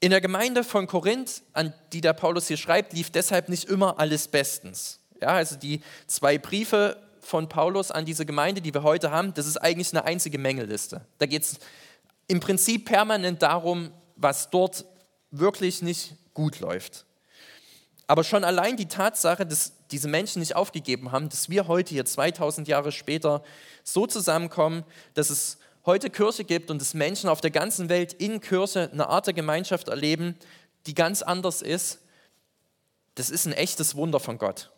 In 0.00 0.10
der 0.10 0.20
Gemeinde 0.20 0.64
von 0.64 0.86
Korinth, 0.86 1.42
an 1.52 1.72
die 1.92 2.00
der 2.00 2.12
Paulus 2.12 2.48
hier 2.48 2.56
schreibt, 2.56 2.92
lief 2.92 3.10
deshalb 3.10 3.48
nicht 3.48 3.64
immer 3.68 3.98
alles 3.98 4.28
bestens. 4.28 5.00
Ja, 5.20 5.28
also 5.28 5.56
die 5.56 5.82
zwei 6.06 6.38
Briefe 6.38 6.96
von 7.20 7.48
Paulus 7.48 7.90
an 7.90 8.04
diese 8.04 8.24
Gemeinde, 8.24 8.60
die 8.60 8.72
wir 8.72 8.82
heute 8.82 9.10
haben, 9.10 9.34
das 9.34 9.46
ist 9.46 9.58
eigentlich 9.58 9.92
eine 9.92 10.04
einzige 10.04 10.38
Mängelliste. 10.38 11.04
Da 11.18 11.26
geht 11.26 11.42
es 11.42 11.58
im 12.26 12.40
Prinzip 12.40 12.86
permanent 12.86 13.42
darum, 13.42 13.90
was 14.16 14.50
dort 14.50 14.84
wirklich 15.30 15.82
nicht 15.82 16.14
gut 16.34 16.60
läuft. 16.60 17.04
Aber 18.06 18.24
schon 18.24 18.44
allein 18.44 18.76
die 18.76 18.86
Tatsache, 18.86 19.44
dass 19.44 19.72
diese 19.90 20.08
Menschen 20.08 20.40
nicht 20.40 20.56
aufgegeben 20.56 21.12
haben, 21.12 21.28
dass 21.28 21.50
wir 21.50 21.68
heute 21.68 21.90
hier 21.90 22.06
2000 22.06 22.66
Jahre 22.66 22.90
später 22.90 23.42
so 23.84 24.06
zusammenkommen, 24.06 24.84
dass 25.12 25.28
es 25.28 25.58
heute 25.84 26.08
Kirche 26.08 26.44
gibt 26.44 26.70
und 26.70 26.80
dass 26.80 26.94
Menschen 26.94 27.28
auf 27.28 27.42
der 27.42 27.50
ganzen 27.50 27.88
Welt 27.90 28.14
in 28.14 28.40
Kirche 28.40 28.90
eine 28.92 29.08
Art 29.08 29.26
der 29.26 29.34
Gemeinschaft 29.34 29.88
erleben, 29.88 30.36
die 30.86 30.94
ganz 30.94 31.20
anders 31.22 31.60
ist, 31.60 32.00
das 33.14 33.30
ist 33.30 33.46
ein 33.46 33.52
echtes 33.52 33.94
Wunder 33.94 34.20
von 34.20 34.38
Gott. 34.38 34.70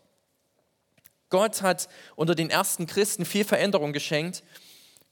Gott 1.30 1.62
hat 1.62 1.88
unter 2.16 2.34
den 2.34 2.50
ersten 2.50 2.86
Christen 2.86 3.24
viel 3.24 3.44
Veränderung 3.44 3.92
geschenkt. 3.92 4.42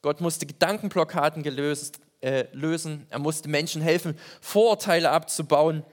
Gott 0.02 0.20
musste 0.20 0.46
Gedankenblockaden 0.46 1.42
gelöst, 1.42 2.00
äh, 2.20 2.46
lösen. 2.52 3.06
Er 3.10 3.18
musste 3.18 3.48
Menschen 3.48 3.80
helfen, 3.80 4.18
Vorurteile 4.40 5.10
abzubauen, 5.10 5.84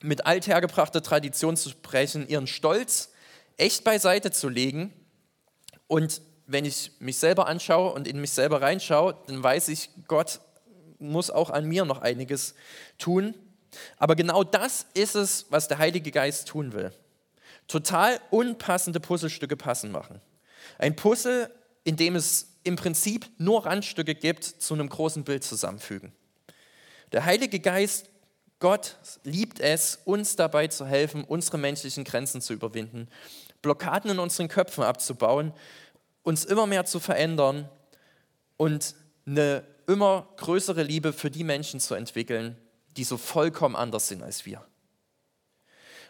mit 0.00 0.26
althergebrachter 0.26 1.02
Tradition 1.02 1.56
zu 1.56 1.70
sprechen, 1.70 2.26
ihren 2.28 2.46
Stolz 2.46 3.10
echt 3.56 3.84
beiseite 3.84 4.30
zu 4.30 4.48
legen 4.48 4.92
Und 5.86 6.22
wenn 6.46 6.64
ich 6.64 6.92
mich 6.98 7.18
selber 7.18 7.46
anschaue 7.46 7.92
und 7.92 8.08
in 8.08 8.20
mich 8.20 8.30
selber 8.32 8.62
reinschaue, 8.62 9.16
dann 9.26 9.42
weiß 9.42 9.68
ich, 9.68 9.90
Gott 10.06 10.40
muss 10.98 11.30
auch 11.30 11.50
an 11.50 11.66
mir 11.66 11.84
noch 11.84 12.00
einiges 12.00 12.54
tun. 12.96 13.34
Aber 13.98 14.16
genau 14.16 14.44
das 14.44 14.86
ist 14.94 15.14
es, 15.14 15.46
was 15.50 15.68
der 15.68 15.78
Heilige 15.78 16.10
Geist 16.10 16.48
tun 16.48 16.72
will. 16.72 16.92
Total 17.68 18.18
unpassende 18.30 18.98
Puzzlestücke 18.98 19.56
passen 19.56 19.92
machen. 19.92 20.20
Ein 20.78 20.96
Puzzle, 20.96 21.50
in 21.84 21.96
dem 21.96 22.16
es 22.16 22.56
im 22.64 22.76
Prinzip 22.76 23.30
nur 23.38 23.64
Randstücke 23.66 24.14
gibt, 24.14 24.44
zu 24.44 24.74
einem 24.74 24.88
großen 24.88 25.24
Bild 25.24 25.44
zusammenfügen. 25.44 26.12
Der 27.12 27.24
Heilige 27.24 27.60
Geist, 27.60 28.10
Gott 28.58 28.96
liebt 29.22 29.60
es, 29.60 30.00
uns 30.04 30.36
dabei 30.36 30.66
zu 30.68 30.84
helfen, 30.84 31.24
unsere 31.24 31.58
menschlichen 31.58 32.04
Grenzen 32.04 32.40
zu 32.40 32.52
überwinden, 32.52 33.08
Blockaden 33.62 34.10
in 34.10 34.18
unseren 34.18 34.48
Köpfen 34.48 34.84
abzubauen, 34.84 35.52
uns 36.22 36.44
immer 36.44 36.66
mehr 36.66 36.84
zu 36.84 37.00
verändern 37.00 37.68
und 38.56 38.94
eine 39.26 39.64
immer 39.86 40.28
größere 40.36 40.82
Liebe 40.82 41.12
für 41.12 41.30
die 41.30 41.44
Menschen 41.44 41.80
zu 41.80 41.94
entwickeln, 41.94 42.58
die 42.96 43.04
so 43.04 43.16
vollkommen 43.16 43.76
anders 43.76 44.08
sind 44.08 44.22
als 44.22 44.44
wir. 44.44 44.64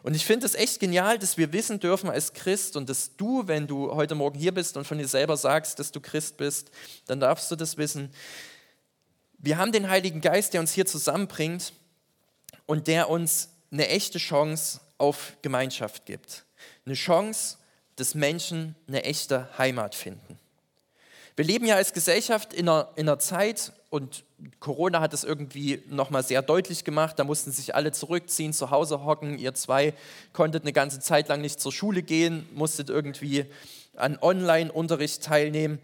Und 0.03 0.15
ich 0.15 0.25
finde 0.25 0.47
es 0.47 0.55
echt 0.55 0.81
genial, 0.81 1.19
dass 1.19 1.37
wir 1.37 1.53
wissen 1.53 1.81
dürfen 1.81 2.09
als 2.09 2.33
Christ 2.33 2.77
und 2.77 2.89
dass 2.89 3.17
du, 3.17 3.47
wenn 3.47 3.67
du 3.67 3.93
heute 3.95 4.15
Morgen 4.15 4.39
hier 4.39 4.53
bist 4.53 4.77
und 4.77 4.87
von 4.87 4.99
dir 4.99 5.09
selber 5.09 5.37
sagst, 5.37 5.79
dass 5.79 5.93
du 5.93 6.01
Christ 6.01 6.37
bist, 6.37 6.71
dann 7.07 7.21
darfst 7.21 7.51
du 7.51 7.57
das 7.57 7.77
wissen. 7.77 8.13
Wir 9.39 9.59
haben 9.59 9.73
den 9.73 9.89
Heiligen 9.89 10.21
Geist, 10.21 10.55
der 10.55 10.61
uns 10.61 10.73
hier 10.73 10.87
zusammenbringt 10.87 11.73
und 12.67 12.87
der 12.87 13.11
uns 13.11 13.51
eine 13.71 13.89
echte 13.89 14.19
Chance 14.19 14.81
auf 14.99 15.35
Gemeinschaft 15.43 16.07
gibt. 16.07 16.45
Eine 16.87 16.95
Chance, 16.95 17.57
dass 17.97 18.15
Menschen 18.15 18.75
eine 18.87 19.05
echte 19.05 19.49
Heimat 19.59 19.95
finden. 19.95 20.39
Wir 21.37 21.45
leben 21.45 21.67
ja 21.67 21.77
als 21.77 21.93
Gesellschaft 21.93 22.53
in 22.53 22.69
einer, 22.69 22.91
in 22.97 23.09
einer 23.09 23.19
Zeit, 23.19 23.73
und 23.91 24.25
Corona 24.61 25.01
hat 25.01 25.15
es 25.15 25.25
irgendwie 25.25 25.83
nochmal 25.89 26.23
sehr 26.23 26.43
deutlich 26.43 26.85
gemacht, 26.85 27.19
da 27.19 27.25
mussten 27.25 27.51
sich 27.51 27.75
alle 27.75 27.91
zurückziehen, 27.91 28.53
zu 28.53 28.71
Hause 28.71 29.05
hocken. 29.05 29.39
Ihr 29.39 29.55
zwei 29.55 29.95
konntet 30.33 30.63
eine 30.63 30.73
ganze 30.73 31.01
Zeit 31.01 31.29
lang 31.29 31.41
nicht 31.41 31.61
zur 31.61 31.73
Schule 31.73 32.03
gehen, 32.03 32.49
musstet 32.55 32.89
irgendwie 32.89 33.47
an 33.97 34.17
Online-Unterricht 34.21 35.25
teilnehmen. 35.25 35.81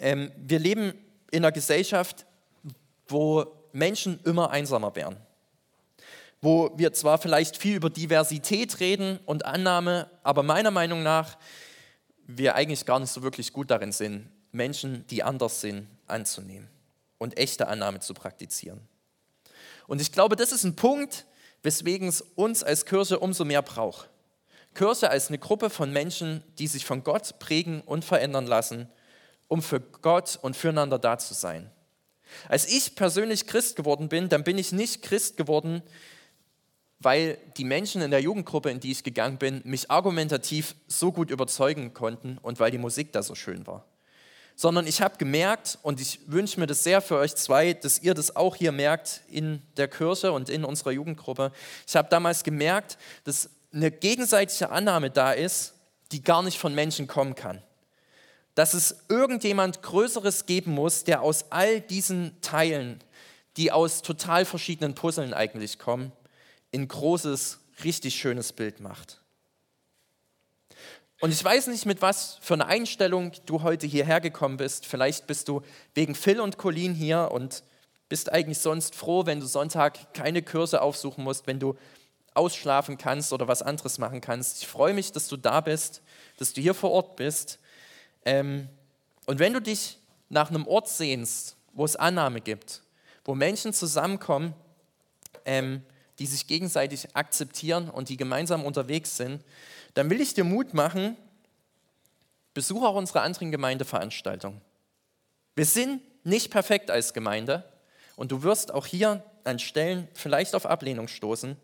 Ähm, 0.00 0.32
wir 0.36 0.58
leben 0.58 0.94
in 1.30 1.44
einer 1.44 1.52
Gesellschaft, 1.52 2.26
wo 3.06 3.46
Menschen 3.72 4.18
immer 4.24 4.50
einsamer 4.50 4.96
werden. 4.96 5.16
Wo 6.42 6.72
wir 6.76 6.92
zwar 6.92 7.18
vielleicht 7.18 7.56
viel 7.56 7.76
über 7.76 7.90
Diversität 7.90 8.80
reden 8.80 9.20
und 9.26 9.44
Annahme, 9.44 10.10
aber 10.24 10.42
meiner 10.42 10.70
Meinung 10.72 11.02
nach 11.04 11.36
wir 12.26 12.54
eigentlich 12.56 12.84
gar 12.84 12.98
nicht 12.98 13.12
so 13.12 13.22
wirklich 13.22 13.52
gut 13.52 13.70
darin 13.70 13.92
sind, 13.92 14.28
Menschen, 14.50 15.06
die 15.08 15.22
anders 15.22 15.60
sind, 15.60 15.86
anzunehmen 16.06 16.68
und 17.20 17.38
echte 17.38 17.68
Annahme 17.68 18.00
zu 18.00 18.14
praktizieren. 18.14 18.80
Und 19.86 20.00
ich 20.00 20.10
glaube, 20.10 20.36
das 20.36 20.52
ist 20.52 20.64
ein 20.64 20.74
Punkt, 20.74 21.26
weswegen 21.62 22.08
es 22.08 22.22
uns 22.22 22.64
als 22.64 22.86
Kirche 22.86 23.20
umso 23.20 23.44
mehr 23.44 23.62
braucht. 23.62 24.08
Kirche 24.74 25.10
als 25.10 25.28
eine 25.28 25.38
Gruppe 25.38 25.68
von 25.68 25.92
Menschen, 25.92 26.42
die 26.58 26.66
sich 26.66 26.86
von 26.86 27.04
Gott 27.04 27.38
prägen 27.38 27.82
und 27.82 28.04
verändern 28.04 28.46
lassen, 28.46 28.88
um 29.48 29.62
für 29.62 29.80
Gott 29.80 30.38
und 30.40 30.56
füreinander 30.56 30.98
da 30.98 31.18
zu 31.18 31.34
sein. 31.34 31.70
Als 32.48 32.66
ich 32.66 32.94
persönlich 32.94 33.46
Christ 33.46 33.76
geworden 33.76 34.08
bin, 34.08 34.28
dann 34.28 34.44
bin 34.44 34.56
ich 34.56 34.72
nicht 34.72 35.02
Christ 35.02 35.36
geworden, 35.36 35.82
weil 37.00 37.36
die 37.56 37.64
Menschen 37.64 38.00
in 38.00 38.10
der 38.10 38.22
Jugendgruppe, 38.22 38.70
in 38.70 38.80
die 38.80 38.92
ich 38.92 39.04
gegangen 39.04 39.38
bin, 39.38 39.60
mich 39.64 39.90
argumentativ 39.90 40.74
so 40.86 41.12
gut 41.12 41.30
überzeugen 41.30 41.92
konnten 41.92 42.38
und 42.38 42.60
weil 42.60 42.70
die 42.70 42.78
Musik 42.78 43.12
da 43.12 43.22
so 43.22 43.34
schön 43.34 43.66
war 43.66 43.89
sondern 44.60 44.86
ich 44.86 45.00
habe 45.00 45.16
gemerkt, 45.16 45.78
und 45.80 46.02
ich 46.02 46.20
wünsche 46.26 46.60
mir 46.60 46.66
das 46.66 46.84
sehr 46.84 47.00
für 47.00 47.16
euch 47.16 47.34
zwei, 47.34 47.72
dass 47.72 48.00
ihr 48.00 48.12
das 48.12 48.36
auch 48.36 48.56
hier 48.56 48.72
merkt 48.72 49.22
in 49.30 49.62
der 49.78 49.88
Kirche 49.88 50.32
und 50.32 50.50
in 50.50 50.66
unserer 50.66 50.90
Jugendgruppe. 50.90 51.50
Ich 51.88 51.96
habe 51.96 52.10
damals 52.10 52.44
gemerkt, 52.44 52.98
dass 53.24 53.48
eine 53.72 53.90
gegenseitige 53.90 54.68
Annahme 54.68 55.08
da 55.08 55.32
ist, 55.32 55.72
die 56.12 56.22
gar 56.22 56.42
nicht 56.42 56.58
von 56.58 56.74
Menschen 56.74 57.06
kommen 57.06 57.34
kann. 57.34 57.62
Dass 58.54 58.74
es 58.74 58.96
irgendjemand 59.08 59.80
Größeres 59.80 60.44
geben 60.44 60.72
muss, 60.72 61.04
der 61.04 61.22
aus 61.22 61.46
all 61.48 61.80
diesen 61.80 62.38
Teilen, 62.42 63.02
die 63.56 63.72
aus 63.72 64.02
total 64.02 64.44
verschiedenen 64.44 64.94
Puzzeln 64.94 65.32
eigentlich 65.32 65.78
kommen, 65.78 66.12
ein 66.74 66.86
großes, 66.86 67.60
richtig 67.82 68.14
schönes 68.14 68.52
Bild 68.52 68.80
macht. 68.80 69.19
Und 71.20 71.32
ich 71.32 71.44
weiß 71.44 71.66
nicht, 71.66 71.84
mit 71.84 72.00
was 72.00 72.38
für 72.40 72.54
einer 72.54 72.66
Einstellung 72.66 73.32
du 73.44 73.62
heute 73.62 73.86
hierher 73.86 74.22
gekommen 74.22 74.56
bist. 74.56 74.86
Vielleicht 74.86 75.26
bist 75.26 75.48
du 75.48 75.60
wegen 75.94 76.14
Phil 76.14 76.40
und 76.40 76.56
Colin 76.56 76.94
hier 76.94 77.28
und 77.30 77.62
bist 78.08 78.32
eigentlich 78.32 78.58
sonst 78.58 78.94
froh, 78.94 79.26
wenn 79.26 79.38
du 79.38 79.46
Sonntag 79.46 80.14
keine 80.14 80.42
Kurse 80.42 80.80
aufsuchen 80.80 81.22
musst, 81.22 81.46
wenn 81.46 81.60
du 81.60 81.76
ausschlafen 82.32 82.96
kannst 82.96 83.34
oder 83.34 83.48
was 83.48 83.60
anderes 83.60 83.98
machen 83.98 84.22
kannst. 84.22 84.62
Ich 84.62 84.68
freue 84.68 84.94
mich, 84.94 85.12
dass 85.12 85.28
du 85.28 85.36
da 85.36 85.60
bist, 85.60 86.00
dass 86.38 86.54
du 86.54 86.62
hier 86.62 86.72
vor 86.72 86.90
Ort 86.90 87.16
bist. 87.16 87.58
Ähm, 88.24 88.70
und 89.26 89.38
wenn 89.38 89.52
du 89.52 89.60
dich 89.60 89.98
nach 90.30 90.48
einem 90.48 90.66
Ort 90.66 90.88
sehnst, 90.88 91.56
wo 91.74 91.84
es 91.84 91.96
Annahme 91.96 92.40
gibt, 92.40 92.82
wo 93.26 93.34
Menschen 93.34 93.74
zusammenkommen, 93.74 94.54
ähm, 95.44 95.82
die 96.18 96.26
sich 96.26 96.46
gegenseitig 96.46 97.14
akzeptieren 97.14 97.90
und 97.90 98.08
die 98.08 98.16
gemeinsam 98.16 98.64
unterwegs 98.64 99.18
sind, 99.18 99.44
dann 99.94 100.10
will 100.10 100.20
ich 100.20 100.34
dir 100.34 100.44
Mut 100.44 100.74
machen, 100.74 101.16
besuche 102.54 102.86
auch 102.86 102.96
unsere 102.96 103.22
anderen 103.22 103.50
Gemeindeveranstaltungen. 103.50 104.60
Wir 105.54 105.64
sind 105.64 106.02
nicht 106.24 106.50
perfekt 106.50 106.90
als 106.90 107.12
Gemeinde 107.12 107.64
und 108.16 108.32
du 108.32 108.42
wirst 108.42 108.72
auch 108.72 108.86
hier 108.86 109.24
an 109.44 109.58
Stellen 109.58 110.08
vielleicht 110.14 110.54
auf 110.54 110.66
Ablehnung 110.66 111.08
stoßen. 111.08 111.56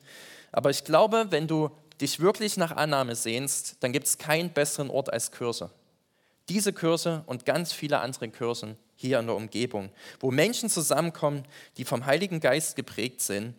Aber 0.53 0.71
ich 0.71 0.85
glaube, 0.85 1.27
wenn 1.31 1.47
du 1.47 1.71
dich 2.01 2.21
wirklich 2.21 2.57
nach 2.57 2.73
Annahme 2.73 3.15
sehnst, 3.15 3.77
dann 3.81 3.93
gibt 3.93 4.07
es 4.07 4.19
keinen 4.19 4.51
besseren 4.51 4.91
Ort 4.91 5.13
als 5.13 5.33
Kirche. 5.33 5.71
Diese 6.49 6.73
Kirche 6.73 7.25
und 7.27 7.45
ganz 7.45 7.73
viele 7.73 8.01
andere 8.01 8.29
Kirchen 8.29 8.77
hier 8.97 9.19
in 9.19 9.27
der 9.27 9.37
Umgebung, 9.37 9.91
wo 10.21 10.31
Menschen 10.31 10.71
zusammenkommen, 10.71 11.45
die 11.77 11.85
vom 11.85 12.07
Heiligen 12.07 12.41
Geist 12.41 12.77
geprägt 12.77 13.21
sind 13.21 13.55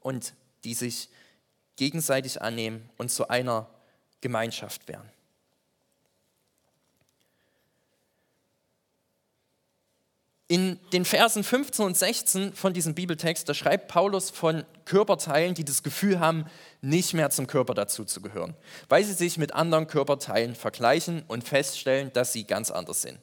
und 0.00 0.34
die 0.64 0.74
sich 0.74 1.10
gegenseitig 1.76 2.40
annehmen 2.40 2.88
und 2.96 3.10
zu 3.10 3.28
einer 3.28 3.68
Gemeinschaft 4.20 4.88
werden. 4.88 5.10
In 10.48 10.78
den 10.92 11.04
Versen 11.04 11.42
15 11.42 11.84
und 11.84 11.96
16 11.96 12.52
von 12.52 12.72
diesem 12.72 12.94
Bibeltext, 12.94 13.48
da 13.48 13.54
schreibt 13.54 13.88
Paulus 13.88 14.30
von 14.30 14.64
Körperteilen, 14.84 15.54
die 15.54 15.64
das 15.64 15.82
Gefühl 15.82 16.20
haben, 16.20 16.44
nicht 16.80 17.14
mehr 17.14 17.30
zum 17.30 17.48
Körper 17.48 17.74
dazuzugehören, 17.74 18.54
weil 18.88 19.02
sie 19.02 19.14
sich 19.14 19.38
mit 19.38 19.54
anderen 19.54 19.88
Körperteilen 19.88 20.54
vergleichen 20.54 21.24
und 21.26 21.42
feststellen, 21.42 22.12
dass 22.12 22.32
sie 22.32 22.44
ganz 22.44 22.70
anders 22.70 23.02
sind. 23.02 23.18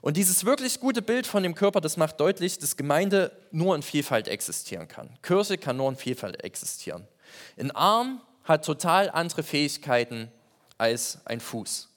Und 0.00 0.16
dieses 0.16 0.44
wirklich 0.44 0.80
gute 0.80 1.00
Bild 1.00 1.28
von 1.28 1.44
dem 1.44 1.54
Körper, 1.54 1.80
das 1.80 1.96
macht 1.96 2.18
deutlich, 2.18 2.58
dass 2.58 2.76
Gemeinde 2.76 3.30
nur 3.52 3.76
in 3.76 3.82
Vielfalt 3.82 4.26
existieren 4.26 4.88
kann. 4.88 5.10
Kirche 5.22 5.58
kann 5.58 5.76
nur 5.76 5.88
in 5.88 5.96
Vielfalt 5.96 6.42
existieren. 6.42 7.06
Ein 7.56 7.70
Arm 7.70 8.20
hat 8.44 8.64
total 8.64 9.10
andere 9.10 9.42
Fähigkeiten 9.42 10.30
als 10.78 11.18
ein 11.24 11.40
Fuß. 11.40 11.88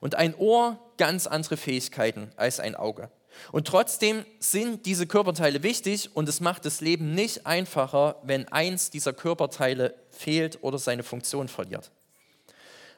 Und 0.00 0.14
ein 0.14 0.34
Ohr 0.34 0.78
ganz 0.96 1.26
andere 1.26 1.56
Fähigkeiten 1.56 2.32
als 2.36 2.60
ein 2.60 2.74
Auge. 2.74 3.10
Und 3.50 3.66
trotzdem 3.66 4.24
sind 4.38 4.84
diese 4.84 5.06
Körperteile 5.06 5.62
wichtig 5.62 6.14
und 6.14 6.28
es 6.28 6.40
macht 6.40 6.64
das 6.64 6.80
Leben 6.80 7.14
nicht 7.14 7.46
einfacher, 7.46 8.16
wenn 8.22 8.46
eins 8.48 8.90
dieser 8.90 9.12
Körperteile 9.12 9.94
fehlt 10.10 10.62
oder 10.62 10.78
seine 10.78 11.02
Funktion 11.02 11.48
verliert. 11.48 11.90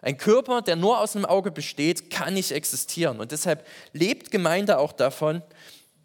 Ein 0.02 0.18
Körper, 0.18 0.60
der 0.60 0.76
nur 0.76 0.98
aus 0.98 1.16
einem 1.16 1.24
Auge 1.24 1.50
besteht, 1.50 2.10
kann 2.10 2.34
nicht 2.34 2.52
existieren. 2.52 3.20
Und 3.20 3.32
deshalb 3.32 3.66
lebt 3.92 4.30
Gemeinde 4.30 4.78
auch 4.78 4.92
davon, 4.92 5.40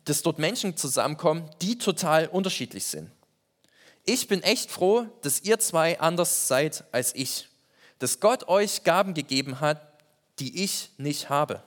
dass 0.06 0.22
dort 0.22 0.39
Menschen 0.39 0.77
zusammenkommen, 0.77 1.50
die 1.62 1.77
total 1.77 2.27
unterschiedlich 2.27 2.86
sind 2.86 3.12
ich 4.10 4.28
bin 4.28 4.42
echt 4.42 4.72
froh, 4.72 5.06
dass 5.22 5.42
ihr 5.42 5.60
zwei 5.60 6.00
anders 6.00 6.48
seid 6.48 6.84
als 6.92 7.13
ich. 7.16 7.48
Dass 8.00 8.20
Gott 8.20 8.48
euch 8.48 8.84
Gaben 8.84 9.13
gegeben 9.13 9.60
hat, 9.60 9.82
die 10.39 10.63
ich 10.63 10.89
nicht 10.98 11.30
habe. 11.30 11.62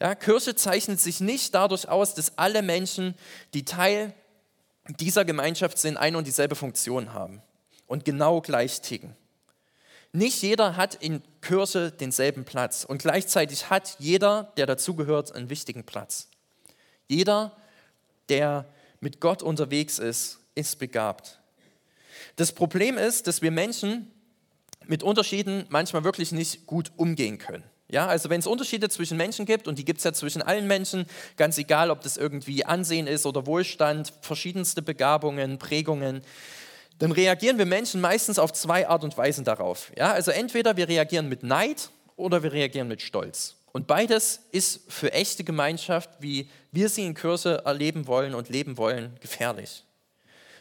Ja, 0.00 0.14
Kirche 0.14 0.54
zeichnet 0.54 0.98
sich 0.98 1.20
nicht 1.20 1.54
dadurch 1.54 1.88
aus, 1.88 2.14
dass 2.14 2.38
alle 2.38 2.62
Menschen, 2.62 3.14
die 3.52 3.66
Teil 3.66 4.14
dieser 4.88 5.26
Gemeinschaft 5.26 5.76
sind, 5.76 5.98
eine 5.98 6.16
und 6.16 6.26
dieselbe 6.26 6.54
Funktion 6.54 7.12
haben 7.12 7.42
und 7.86 8.06
genau 8.06 8.40
gleich 8.40 8.80
ticken. 8.80 9.14
Nicht 10.12 10.42
jeder 10.42 10.76
hat 10.76 10.94
in 10.94 11.22
Kirche 11.42 11.92
denselben 11.92 12.44
Platz 12.44 12.84
und 12.84 13.02
gleichzeitig 13.02 13.68
hat 13.68 13.96
jeder, 13.98 14.52
der 14.56 14.66
dazugehört, 14.66 15.32
einen 15.32 15.50
wichtigen 15.50 15.84
Platz. 15.84 16.28
Jeder, 17.08 17.56
der 18.28 18.64
mit 19.00 19.20
Gott 19.20 19.42
unterwegs 19.42 19.98
ist, 19.98 20.40
ist 20.60 20.78
begabt. 20.78 21.40
Das 22.36 22.52
Problem 22.52 22.96
ist, 22.96 23.26
dass 23.26 23.42
wir 23.42 23.50
Menschen 23.50 24.10
mit 24.86 25.02
Unterschieden 25.02 25.66
manchmal 25.68 26.04
wirklich 26.04 26.32
nicht 26.32 26.66
gut 26.66 26.92
umgehen 26.96 27.38
können. 27.38 27.64
Ja, 27.88 28.06
also 28.06 28.30
wenn 28.30 28.38
es 28.38 28.46
Unterschiede 28.46 28.88
zwischen 28.88 29.16
Menschen 29.16 29.46
gibt, 29.46 29.66
und 29.66 29.78
die 29.78 29.84
gibt 29.84 29.98
es 29.98 30.04
ja 30.04 30.12
zwischen 30.12 30.42
allen 30.42 30.68
Menschen, 30.68 31.06
ganz 31.36 31.58
egal, 31.58 31.90
ob 31.90 32.02
das 32.02 32.16
irgendwie 32.16 32.64
Ansehen 32.64 33.08
ist 33.08 33.26
oder 33.26 33.46
Wohlstand, 33.46 34.12
verschiedenste 34.22 34.80
Begabungen, 34.80 35.58
Prägungen, 35.58 36.22
dann 37.00 37.10
reagieren 37.10 37.58
wir 37.58 37.66
Menschen 37.66 38.00
meistens 38.00 38.38
auf 38.38 38.52
zwei 38.52 38.88
Art 38.88 39.02
und 39.02 39.16
Weisen 39.16 39.44
darauf. 39.44 39.90
Ja, 39.96 40.12
also 40.12 40.30
entweder 40.30 40.76
wir 40.76 40.88
reagieren 40.88 41.28
mit 41.28 41.42
Neid 41.42 41.90
oder 42.16 42.42
wir 42.42 42.52
reagieren 42.52 42.86
mit 42.86 43.02
Stolz. 43.02 43.56
Und 43.72 43.86
beides 43.86 44.40
ist 44.52 44.82
für 44.88 45.12
echte 45.12 45.42
Gemeinschaft, 45.42 46.10
wie 46.20 46.48
wir 46.72 46.88
sie 46.88 47.06
in 47.06 47.14
Kirche 47.14 47.62
erleben 47.64 48.06
wollen 48.06 48.34
und 48.34 48.48
leben 48.48 48.76
wollen, 48.76 49.16
gefährlich. 49.20 49.84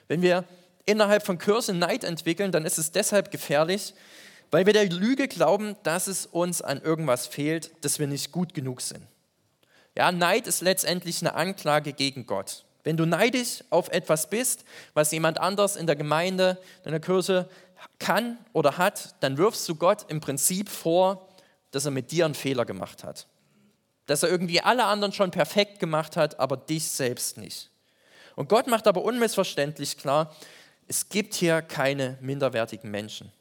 Wenn 0.10 0.22
wir 0.22 0.44
innerhalb 0.86 1.26
von 1.26 1.38
Kirche 1.38 1.74
Neid 1.74 2.04
entwickeln, 2.04 2.52
dann 2.52 2.66
ist 2.66 2.78
es 2.78 2.92
deshalb 2.92 3.32
gefährlich, 3.32 3.94
weil 4.52 4.66
wir 4.66 4.74
der 4.74 4.90
Lüge 4.90 5.28
glauben, 5.28 5.78
dass 5.84 6.08
es 6.08 6.26
uns 6.26 6.62
an 6.62 6.82
irgendwas 6.82 7.28
fehlt, 7.28 7.72
dass 7.86 8.00
wir 8.00 8.08
nicht 8.08 8.32
gut 8.32 8.54
genug 8.54 8.82
sind. 8.82 9.06
Ja, 9.96 10.12
Neid 10.12 10.48
ist 10.48 10.62
letztendlich 10.62 11.22
eine 11.22 11.36
Anklage 11.36 11.94
gegen 11.94 12.26
Gott. 12.26 12.66
Wenn 12.84 12.98
du 12.98 13.06
neidisch 13.06 13.64
auf 13.70 13.90
etwas 13.90 14.30
bist, 14.30 14.66
was 14.94 15.12
jemand 15.12 15.40
anders 15.40 15.76
in 15.76 15.86
der 15.86 15.96
Gemeinde, 15.96 16.58
in 16.86 16.92
der 16.92 17.00
Kirche 17.00 17.48
kann 18.00 18.38
oder 18.54 18.78
hat, 18.78 19.16
dann 19.20 19.38
wirfst 19.38 19.70
du 19.70 19.76
Gott 19.76 20.06
im 20.10 20.22
Prinzip 20.22 20.70
vor, 20.70 21.30
dass 21.72 21.86
er 21.86 21.92
mit 21.92 22.12
dir 22.12 22.26
einen 22.26 22.34
Fehler 22.34 22.66
gemacht 22.66 23.04
hat. 23.04 23.28
Dass 24.08 24.24
er 24.24 24.30
irgendwie 24.30 24.62
alle 24.62 24.86
anderen 24.86 25.14
schon 25.14 25.30
perfekt 25.30 25.80
gemacht 25.80 26.18
hat, 26.18 26.40
aber 26.40 26.58
dich 26.58 26.90
selbst 26.90 27.38
nicht. 27.38 27.70
Und 28.40 28.48
Gott 28.48 28.68
macht 28.68 28.88
aber 28.88 29.04
unmissverständlich 29.04 29.98
klar, 29.98 30.34
es 30.88 31.10
gibt 31.10 31.34
hier 31.34 31.62
keine 31.62 32.18
minderwertigen 32.22 32.90
Menschen 32.90 33.34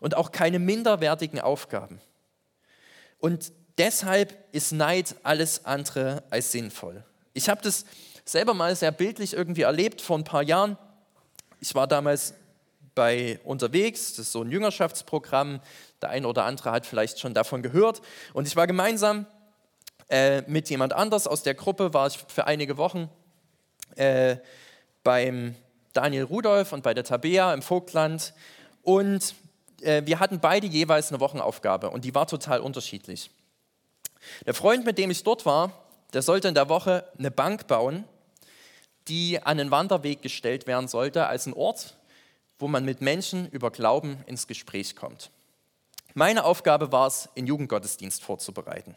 und 0.00 0.16
auch 0.16 0.32
keine 0.32 0.58
minderwertigen 0.58 1.38
Aufgaben. 1.38 2.00
Und 3.18 3.52
deshalb 3.76 4.34
ist 4.52 4.72
Neid 4.72 5.16
alles 5.22 5.66
andere 5.66 6.22
als 6.30 6.50
sinnvoll. 6.50 7.04
Ich 7.34 7.50
habe 7.50 7.60
das 7.60 7.84
selber 8.24 8.54
mal 8.54 8.74
sehr 8.74 8.90
bildlich 8.90 9.34
irgendwie 9.34 9.62
erlebt 9.62 10.00
vor 10.00 10.16
ein 10.16 10.24
paar 10.24 10.42
Jahren. 10.42 10.78
Ich 11.60 11.74
war 11.74 11.86
damals 11.86 12.32
bei 12.94 13.38
unterwegs, 13.44 14.14
das 14.14 14.28
ist 14.28 14.32
so 14.32 14.40
ein 14.40 14.50
Jüngerschaftsprogramm, 14.50 15.60
der 16.00 16.08
eine 16.08 16.26
oder 16.26 16.44
andere 16.44 16.70
hat 16.70 16.86
vielleicht 16.86 17.20
schon 17.20 17.34
davon 17.34 17.62
gehört. 17.62 18.00
Und 18.32 18.48
ich 18.48 18.56
war 18.56 18.66
gemeinsam 18.66 19.26
äh, 20.08 20.40
mit 20.50 20.70
jemand 20.70 20.94
anders 20.94 21.26
aus 21.26 21.42
der 21.42 21.52
Gruppe, 21.52 21.92
war 21.92 22.06
ich 22.06 22.18
für 22.28 22.46
einige 22.46 22.78
Wochen 22.78 23.10
äh, 23.96 24.36
beim 25.02 25.54
Daniel 25.92 26.24
Rudolf 26.24 26.72
und 26.72 26.82
bei 26.82 26.94
der 26.94 27.04
Tabea 27.04 27.52
im 27.54 27.62
Vogtland. 27.62 28.34
Und 28.82 29.34
äh, 29.82 30.02
wir 30.04 30.20
hatten 30.20 30.40
beide 30.40 30.66
jeweils 30.66 31.10
eine 31.10 31.20
Wochenaufgabe 31.20 31.90
und 31.90 32.04
die 32.04 32.14
war 32.14 32.26
total 32.26 32.60
unterschiedlich. 32.60 33.30
Der 34.46 34.54
Freund, 34.54 34.84
mit 34.84 34.98
dem 34.98 35.10
ich 35.10 35.24
dort 35.24 35.44
war, 35.46 35.72
der 36.12 36.22
sollte 36.22 36.48
in 36.48 36.54
der 36.54 36.68
Woche 36.68 37.04
eine 37.18 37.30
Bank 37.30 37.66
bauen, 37.66 38.04
die 39.08 39.40
an 39.42 39.58
einen 39.58 39.70
Wanderweg 39.70 40.22
gestellt 40.22 40.66
werden 40.66 40.88
sollte, 40.88 41.26
als 41.26 41.46
ein 41.46 41.54
Ort, 41.54 41.96
wo 42.58 42.68
man 42.68 42.84
mit 42.84 43.00
Menschen 43.00 43.48
über 43.50 43.70
Glauben 43.70 44.22
ins 44.26 44.46
Gespräch 44.46 44.94
kommt. 44.94 45.30
Meine 46.14 46.44
Aufgabe 46.44 46.92
war 46.92 47.06
es, 47.06 47.28
den 47.36 47.46
Jugendgottesdienst 47.46 48.22
vorzubereiten. 48.22 48.94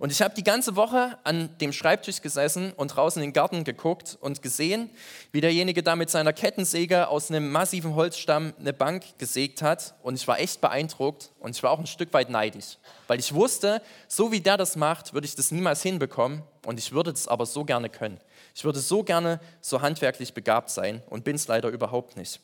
Und 0.00 0.10
ich 0.10 0.22
habe 0.22 0.34
die 0.34 0.44
ganze 0.44 0.76
Woche 0.76 1.18
an 1.24 1.50
dem 1.60 1.74
Schreibtisch 1.74 2.22
gesessen 2.22 2.72
und 2.72 2.96
draußen 2.96 3.20
in 3.22 3.28
den 3.28 3.32
Garten 3.34 3.64
geguckt 3.64 4.16
und 4.22 4.40
gesehen, 4.40 4.88
wie 5.30 5.42
derjenige 5.42 5.82
da 5.82 5.94
mit 5.94 6.08
seiner 6.08 6.32
Kettensäge 6.32 7.08
aus 7.08 7.30
einem 7.30 7.52
massiven 7.52 7.94
Holzstamm 7.94 8.54
eine 8.58 8.72
Bank 8.72 9.04
gesägt 9.18 9.60
hat. 9.60 9.94
Und 10.02 10.14
ich 10.14 10.26
war 10.26 10.40
echt 10.40 10.62
beeindruckt 10.62 11.32
und 11.38 11.54
ich 11.54 11.62
war 11.62 11.70
auch 11.70 11.78
ein 11.78 11.86
Stück 11.86 12.14
weit 12.14 12.30
neidisch, 12.30 12.78
weil 13.08 13.20
ich 13.20 13.34
wusste, 13.34 13.82
so 14.08 14.32
wie 14.32 14.40
der 14.40 14.56
das 14.56 14.74
macht, 14.74 15.12
würde 15.12 15.26
ich 15.26 15.34
das 15.34 15.50
niemals 15.50 15.82
hinbekommen 15.82 16.44
und 16.64 16.78
ich 16.78 16.92
würde 16.92 17.12
das 17.12 17.28
aber 17.28 17.44
so 17.44 17.66
gerne 17.66 17.90
können. 17.90 18.18
Ich 18.54 18.64
würde 18.64 18.78
so 18.78 19.02
gerne 19.02 19.38
so 19.60 19.82
handwerklich 19.82 20.32
begabt 20.32 20.70
sein 20.70 21.02
und 21.10 21.24
bin 21.24 21.36
es 21.36 21.46
leider 21.46 21.68
überhaupt 21.68 22.16
nicht. 22.16 22.40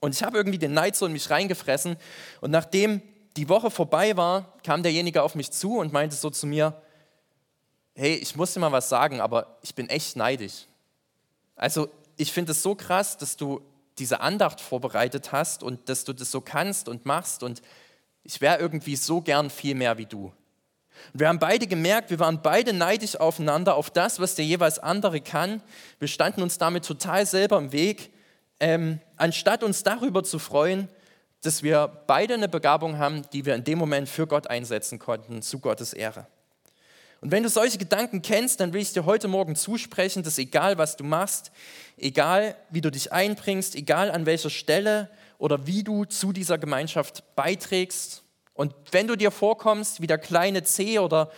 Und 0.00 0.14
ich 0.14 0.22
habe 0.22 0.36
irgendwie 0.36 0.58
den 0.58 0.74
Neid 0.74 0.96
so 0.96 1.06
in 1.06 1.12
mich 1.12 1.30
reingefressen 1.30 1.96
und 2.42 2.50
nachdem 2.50 3.00
die 3.38 3.48
Woche 3.48 3.70
vorbei 3.70 4.16
war, 4.16 4.52
kam 4.64 4.82
derjenige 4.82 5.22
auf 5.22 5.36
mich 5.36 5.52
zu 5.52 5.78
und 5.78 5.92
meinte 5.92 6.16
so 6.16 6.28
zu 6.28 6.44
mir, 6.44 6.74
hey, 7.94 8.14
ich 8.14 8.34
muss 8.34 8.52
dir 8.52 8.58
mal 8.58 8.72
was 8.72 8.88
sagen, 8.88 9.20
aber 9.20 9.58
ich 9.62 9.76
bin 9.76 9.88
echt 9.88 10.16
neidisch. 10.16 10.66
Also 11.54 11.88
ich 12.16 12.32
finde 12.32 12.50
es 12.50 12.62
so 12.62 12.74
krass, 12.74 13.16
dass 13.16 13.36
du 13.36 13.60
diese 13.96 14.20
Andacht 14.20 14.60
vorbereitet 14.60 15.30
hast 15.30 15.62
und 15.62 15.88
dass 15.88 16.02
du 16.02 16.12
das 16.12 16.32
so 16.32 16.40
kannst 16.40 16.88
und 16.88 17.06
machst 17.06 17.44
und 17.44 17.62
ich 18.24 18.40
wäre 18.40 18.58
irgendwie 18.58 18.96
so 18.96 19.20
gern 19.20 19.50
viel 19.50 19.76
mehr 19.76 19.98
wie 19.98 20.06
du. 20.06 20.32
Und 21.12 21.20
wir 21.20 21.28
haben 21.28 21.38
beide 21.38 21.68
gemerkt, 21.68 22.10
wir 22.10 22.18
waren 22.18 22.42
beide 22.42 22.72
neidisch 22.72 23.14
aufeinander, 23.14 23.76
auf 23.76 23.88
das, 23.88 24.18
was 24.18 24.34
der 24.34 24.44
jeweils 24.44 24.80
andere 24.80 25.20
kann. 25.20 25.62
Wir 26.00 26.08
standen 26.08 26.42
uns 26.42 26.58
damit 26.58 26.84
total 26.84 27.24
selber 27.24 27.56
im 27.58 27.70
Weg, 27.70 28.12
ähm, 28.58 29.00
anstatt 29.16 29.62
uns 29.62 29.84
darüber 29.84 30.24
zu 30.24 30.40
freuen, 30.40 30.88
dass 31.42 31.62
wir 31.62 31.88
beide 32.06 32.34
eine 32.34 32.48
Begabung 32.48 32.98
haben, 32.98 33.22
die 33.32 33.44
wir 33.44 33.54
in 33.54 33.64
dem 33.64 33.78
Moment 33.78 34.08
für 34.08 34.26
Gott 34.26 34.48
einsetzen 34.48 34.98
konnten, 34.98 35.42
zu 35.42 35.58
Gottes 35.58 35.92
Ehre. 35.92 36.26
Und 37.20 37.32
wenn 37.32 37.42
du 37.42 37.48
solche 37.48 37.78
Gedanken 37.78 38.22
kennst, 38.22 38.60
dann 38.60 38.72
will 38.72 38.80
ich 38.80 38.92
dir 38.92 39.04
heute 39.04 39.28
Morgen 39.28 39.56
zusprechen, 39.56 40.22
dass 40.22 40.38
egal 40.38 40.78
was 40.78 40.96
du 40.96 41.04
machst, 41.04 41.50
egal 41.96 42.54
wie 42.70 42.80
du 42.80 42.90
dich 42.90 43.12
einbringst, 43.12 43.74
egal 43.74 44.10
an 44.10 44.26
welcher 44.26 44.50
Stelle 44.50 45.10
oder 45.38 45.66
wie 45.66 45.82
du 45.82 46.04
zu 46.04 46.32
dieser 46.32 46.58
Gemeinschaft 46.58 47.24
beiträgst, 47.34 48.22
und 48.58 48.74
wenn 48.90 49.06
du 49.06 49.14
dir 49.14 49.30
vorkommst 49.30 50.02
wie 50.02 50.08
der 50.08 50.18
kleine 50.18 50.64
Zeh 50.64 50.98
oder 50.98 51.30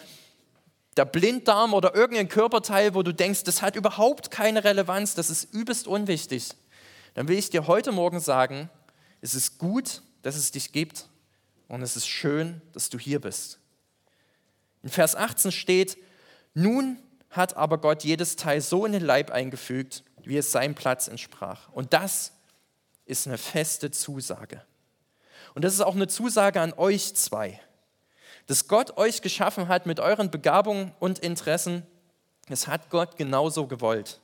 der 0.97 1.05
Blinddarm 1.05 1.75
oder 1.75 1.95
irgendein 1.95 2.31
Körperteil, 2.31 2.95
wo 2.95 3.03
du 3.03 3.13
denkst, 3.13 3.45
das 3.45 3.61
hat 3.61 3.77
überhaupt 3.77 4.31
keine 4.31 4.65
Relevanz, 4.65 5.17
das 5.17 5.29
ist 5.29 5.53
übelst 5.53 5.87
unwichtig, 5.87 6.49
dann 7.13 7.29
will 7.29 7.37
ich 7.37 7.51
dir 7.51 7.67
heute 7.67 7.93
Morgen 7.93 8.21
sagen, 8.21 8.71
es 9.21 9.35
ist 9.35 9.59
gut, 9.59 10.03
dass 10.23 10.37
es 10.37 10.51
dich 10.51 10.73
gibt 10.73 11.09
und 11.69 11.83
es 11.83 11.97
ist 11.97 12.09
schön, 12.09 12.61
dass 12.73 12.91
du 12.91 12.99
hier 12.99 13.21
bist. 13.21 13.59
In 14.83 14.89
Vers 14.89 15.15
18 15.15 15.53
steht, 15.53 15.99
nun 16.55 16.99
hat 17.31 17.57
aber 17.57 17.79
Gott 17.79 18.03
jedes 18.03 18.37
Teil 18.37 18.61
so 18.61 18.85
in 18.85 18.93
den 18.93 19.05
Leib 19.05 19.31
eingefügt, 19.31 20.03
wie 20.25 20.37
es 20.37 20.53
seinem 20.53 20.75
Platz 20.75 21.07
entsprach. 21.09 21.69
Und 21.71 21.93
das 21.93 22.33
ist 23.07 23.27
eine 23.27 23.39
feste 23.39 23.91
Zusage. 23.91 24.65
Und 25.55 25.65
das 25.65 25.75
ist 25.75 25.81
auch 25.81 25.95
eine 25.95 26.09
Zusage 26.09 26.61
an 26.61 26.73
euch 26.73 27.15
zwei, 27.15 27.61
dass 28.47 28.69
Gott 28.69 28.97
euch 28.97 29.23
geschaffen 29.23 29.69
hat 29.69 29.87
mit 29.87 30.01
euren 30.01 30.31
Begabungen 30.31 30.93
und 30.99 31.19
Interessen. 31.19 31.87
Das 32.49 32.67
hat 32.67 32.91
Gott 32.91 33.17
genauso 33.17 33.67
gewollt. 33.67 34.21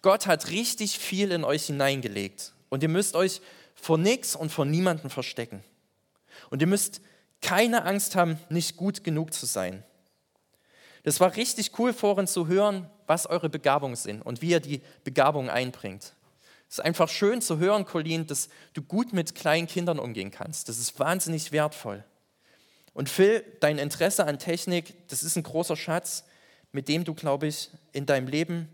Gott 0.00 0.26
hat 0.26 0.50
richtig 0.50 0.98
viel 0.98 1.32
in 1.32 1.44
euch 1.44 1.66
hineingelegt 1.66 2.52
und 2.68 2.82
ihr 2.82 2.88
müsst 2.88 3.16
euch 3.16 3.40
vor 3.80 3.98
nichts 3.98 4.36
und 4.36 4.50
vor 4.50 4.64
niemandem 4.64 5.10
verstecken. 5.10 5.62
Und 6.50 6.60
ihr 6.60 6.66
müsst 6.66 7.00
keine 7.40 7.84
Angst 7.84 8.16
haben, 8.16 8.38
nicht 8.48 8.76
gut 8.76 9.04
genug 9.04 9.32
zu 9.32 9.46
sein. 9.46 9.84
Das 11.04 11.20
war 11.20 11.36
richtig 11.36 11.78
cool 11.78 11.92
vorhin 11.92 12.26
zu 12.26 12.48
hören, 12.48 12.90
was 13.06 13.26
eure 13.26 13.48
Begabungen 13.48 13.96
sind 13.96 14.22
und 14.22 14.42
wie 14.42 14.50
ihr 14.50 14.60
die 14.60 14.82
Begabung 15.04 15.48
einbringt. 15.48 16.14
Es 16.68 16.78
ist 16.78 16.84
einfach 16.84 17.08
schön 17.08 17.40
zu 17.40 17.58
hören, 17.58 17.86
Colin, 17.86 18.26
dass 18.26 18.48
du 18.74 18.82
gut 18.82 19.12
mit 19.14 19.34
kleinen 19.34 19.66
Kindern 19.66 19.98
umgehen 19.98 20.30
kannst. 20.30 20.68
Das 20.68 20.78
ist 20.78 20.98
wahnsinnig 21.00 21.50
wertvoll. 21.52 22.04
Und 22.92 23.08
Phil, 23.08 23.44
dein 23.60 23.78
Interesse 23.78 24.26
an 24.26 24.38
Technik, 24.38 25.08
das 25.08 25.22
ist 25.22 25.36
ein 25.36 25.44
großer 25.44 25.76
Schatz, 25.76 26.24
mit 26.72 26.88
dem 26.88 27.04
du, 27.04 27.14
glaube 27.14 27.46
ich, 27.46 27.70
in 27.92 28.04
deinem 28.04 28.26
Leben 28.26 28.68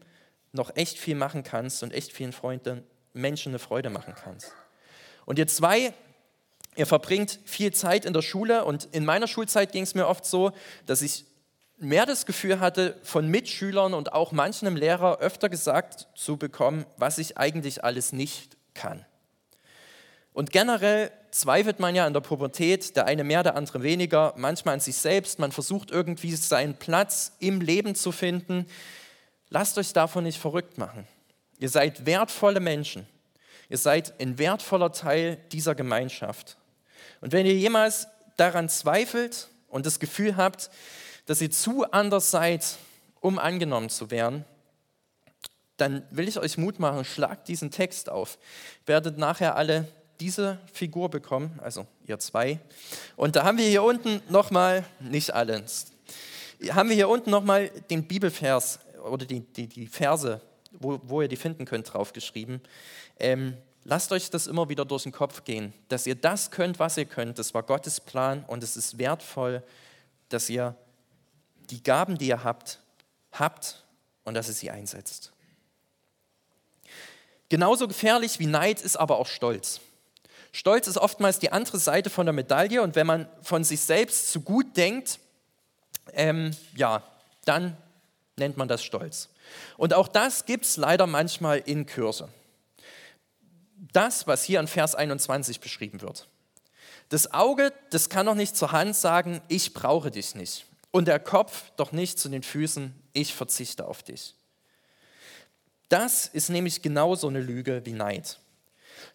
noch 0.51 0.75
echt 0.77 0.99
viel 0.99 1.15
machen 1.15 1.45
kannst 1.45 1.83
und 1.83 1.93
echt 1.93 2.13
vielen 2.13 2.33
Freunden, 2.33 2.83
Menschen 3.13 3.51
eine 3.51 3.59
Freude 3.59 3.91
machen 3.91 4.15
kannst. 4.17 4.53
Und 5.27 5.39
ihr 5.39 5.47
zwei, 5.47 5.93
ihr 6.77 6.87
verbringt 6.87 7.41
viel 7.45 7.73
Zeit 7.73 8.05
in 8.05 8.13
der 8.13 8.23
Schule 8.23 8.65
und 8.65 8.89
in 8.93 9.05
meiner 9.05 9.27
Schulzeit 9.27 9.73
ging 9.73 9.83
es 9.83 9.95
mir 9.95 10.07
oft 10.07 10.25
so, 10.25 10.53
dass 10.87 11.03
ich 11.03 11.25
mehr 11.79 12.07
das 12.07 12.27
Gefühl 12.27 12.61
hatte, 12.61 12.99
von 13.03 13.29
Mitschülern 13.29 13.95
und 13.95 14.13
auch 14.13 14.33
manchem 14.33 14.77
Lehrer 14.77 15.19
öfter 15.19 15.49
gesagt 15.49 16.09
zu 16.15 16.37
bekommen, 16.37 16.87
was 16.97 17.19
ich 17.19 17.37
eigentlich 17.37 17.85
alles 17.85 18.13
nicht 18.13 18.57
kann. 18.75 19.05
Und 20.33 20.51
generell 20.51 21.13
zweifelt 21.31 21.81
man 21.81 21.95
ja 21.95 22.07
in 22.07 22.13
der 22.13 22.21
Pubertät, 22.21 22.97
der 22.97 23.07
eine 23.07 23.25
mehr, 23.25 23.43
der 23.43 23.57
andere 23.57 23.83
weniger, 23.83 24.35
manchmal 24.37 24.75
an 24.75 24.81
sich 24.81 24.97
selbst. 24.97 25.39
Man 25.39 25.53
versucht 25.53 25.91
irgendwie 25.91 26.35
seinen 26.35 26.75
Platz 26.75 27.33
im 27.39 27.61
Leben 27.61 27.95
zu 27.95 28.13
finden. 28.13 28.67
Lasst 29.49 29.79
euch 29.79 29.93
davon 29.93 30.25
nicht 30.25 30.39
verrückt 30.39 30.77
machen. 30.77 31.07
Ihr 31.59 31.69
seid 31.69 32.05
wertvolle 32.07 32.61
Menschen. 32.61 33.07
Ihr 33.69 33.79
seid 33.79 34.21
ein 34.21 34.39
wertvoller 34.39 34.93
Teil 34.93 35.39
dieser 35.53 35.75
Gemeinschaft. 35.75 36.57
Und 37.21 37.33
wenn 37.33 37.47
ihr 37.47 37.55
jemals 37.55 38.09
daran 38.37 38.69
zweifelt 38.69 39.49
und 39.69 39.87
das 39.87 39.99
Gefühl 39.99 40.37
habt, 40.37 40.71
dass 41.27 41.41
ihr 41.41 41.51
zu 41.51 41.91
anders 41.91 42.31
seid, 42.31 42.77
um 43.21 43.39
angenommen 43.39 43.89
zu 43.89 44.11
werden, 44.11 44.45
dann 45.77 46.05
will 46.11 46.29
ich 46.29 46.39
euch 46.39 46.59
Mut 46.59 46.79
machen, 46.79 47.05
schlagt 47.05 47.49
diesen 47.49 47.71
Text 47.71 48.09
auf. 48.09 48.39
Werdet 48.87 49.19
nachher 49.19 49.57
alle 49.57 49.89
diese 50.21 50.59
Figur 50.73 51.11
bekommen, 51.11 51.59
also 51.63 51.87
ihr 52.07 52.19
zwei. 52.19 52.61
Und 53.17 53.37
da 53.37 53.45
haben 53.45 53.59
wir 53.59 53.67
hier 53.67 53.83
unten 53.83 54.23
nochmal, 54.29 54.85
nicht 55.01 55.33
alle, 55.33 55.65
haben 56.71 56.89
wir 56.89 56.97
hier 56.97 57.09
unten 57.09 57.31
nochmal 57.31 57.71
den 57.91 58.07
Bibelvers 58.07 58.79
oder 59.03 59.27
die, 59.27 59.41
die, 59.41 59.67
die 59.67 59.87
Verse, 59.87 60.41
wo, 60.73 61.01
wo 61.03 61.23
ihr 61.23 61.29
die 61.29 61.37
finden 61.37 61.65
könnt, 61.65 61.93
draufgeschrieben. 61.93 62.61
Ähm, 63.19 63.57
lasst 63.85 64.13
euch 64.13 64.31
das 64.31 64.47
immer 64.47 64.69
wieder 64.69 64.85
durch 64.85 65.05
den 65.05 65.13
Kopf 65.13 65.45
gehen, 65.45 65.73
dass 65.89 66.07
ihr 66.07 66.15
das 66.15 66.51
könnt, 66.51 66.79
was 66.79 66.97
ihr 66.97 67.05
könnt. 67.05 67.39
Das 67.39 67.55
war 67.55 67.63
Gottes 67.63 68.01
Plan 68.01 68.45
und 68.47 68.63
es 68.63 68.77
ist 68.77 68.99
wertvoll, 68.99 69.63
dass 70.29 70.49
ihr 70.51 70.75
die 71.71 71.83
Gaben, 71.83 72.19
die 72.19 72.29
ihr 72.29 72.45
habt, 72.45 72.81
habt 73.33 73.85
und 74.25 74.35
dass 74.35 74.49
ihr 74.49 74.55
sie 74.55 74.71
einsetzt. 74.71 75.33
Genauso 77.49 77.87
gefährlich 77.87 78.39
wie 78.39 78.47
Neid 78.47 78.81
ist 78.81 78.97
aber 78.97 79.19
auch 79.19 79.27
Stolz. 79.27 79.81
Stolz 80.53 80.87
ist 80.87 80.99
oftmals 80.99 81.39
die 81.39 81.53
andere 81.53 81.79
Seite 81.79 82.11
von 82.11 82.27
der 82.27 82.33
Medaille 82.33 82.81
und 82.83 82.95
wenn 82.95 83.07
man 83.07 83.29
von 83.43 83.65
sich 83.65 83.81
selbst 83.81 84.31
zu 84.31 84.41
gut 84.41 84.77
denkt, 84.77 85.19
ähm, 86.13 86.57
ja, 86.77 87.03
dann 87.45 87.77
nennt 88.37 88.57
man 88.57 88.69
das 88.69 88.83
Stolz. 88.83 89.29
Und 89.77 89.95
auch 89.95 90.09
das 90.09 90.47
gibt 90.47 90.65
es 90.65 90.77
leider 90.77 91.07
manchmal 91.07 91.59
in 91.59 91.87
Kirche. 91.87 92.29
Das, 93.93 94.27
was 94.27 94.45
hier 94.45 94.61
in 94.61 94.67
Vers 94.67 94.95
21 94.95 95.61
beschrieben 95.61 96.01
wird. 96.01 96.29
Das 97.09 97.33
Auge, 97.33 97.73
das 97.91 98.09
kann 98.09 98.27
doch 98.27 98.35
nicht 98.35 98.57
zur 98.57 98.73
Hand 98.73 98.97
sagen, 98.97 99.41
ich 99.49 99.75
brauche 99.75 100.11
dich 100.11 100.35
nicht. 100.35 100.67
Und 100.91 101.09
der 101.09 101.21
Kopf 101.21 101.71
doch 101.77 101.93
nicht 101.93 102.19
zu 102.19 102.29
den 102.29 102.43
Füßen, 102.43 102.95
ich 103.13 103.35
verzichte 103.35 103.87
auf 103.87 104.03
dich. 104.03 104.35
Das 105.89 106.27
ist 106.27 106.51
nämlich 106.51 106.83
genauso 106.83 107.29
eine 107.29 107.41
Lüge 107.41 107.83
wie 107.85 107.93
Neid. 107.93 108.39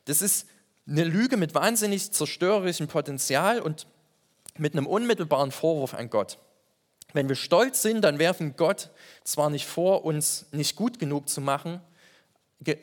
Das 0.06 0.22
ist 0.22 0.48
eine 0.88 1.04
Lüge 1.04 1.38
mit 1.38 1.56
wahnsinnig 1.56 2.12
zerstörerischem 2.12 2.88
Potenzial 2.88 3.60
und 3.60 3.88
mit 4.58 4.74
einem 4.74 4.88
unmittelbaren 4.88 5.52
Vorwurf 5.52 5.94
an 5.94 6.10
Gott. 6.10 6.38
Wenn 7.14 7.28
wir 7.28 7.36
stolz 7.36 7.82
sind, 7.82 8.02
dann 8.02 8.20
werfen 8.20 8.56
Gott 8.56 8.90
zwar 9.24 9.50
nicht 9.50 9.66
vor, 9.66 10.06
uns 10.06 10.46
nicht 10.52 10.76
gut 10.76 11.00
genug 11.00 11.28
zu 11.28 11.42
machen, 11.42 11.82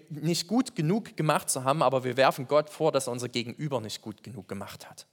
nicht 0.08 0.46
gut 0.46 0.74
genug 0.74 1.16
gemacht 1.16 1.50
zu 1.50 1.64
haben, 1.64 1.82
aber 1.82 2.04
wir 2.04 2.16
werfen 2.16 2.48
Gott 2.48 2.70
vor, 2.70 2.92
dass 2.92 3.08
er 3.08 3.12
unser 3.12 3.28
Gegenüber 3.28 3.80
nicht 3.80 4.00
gut 4.00 4.22
genug 4.22 4.48
gemacht 4.48 4.88
hat. 4.88 5.06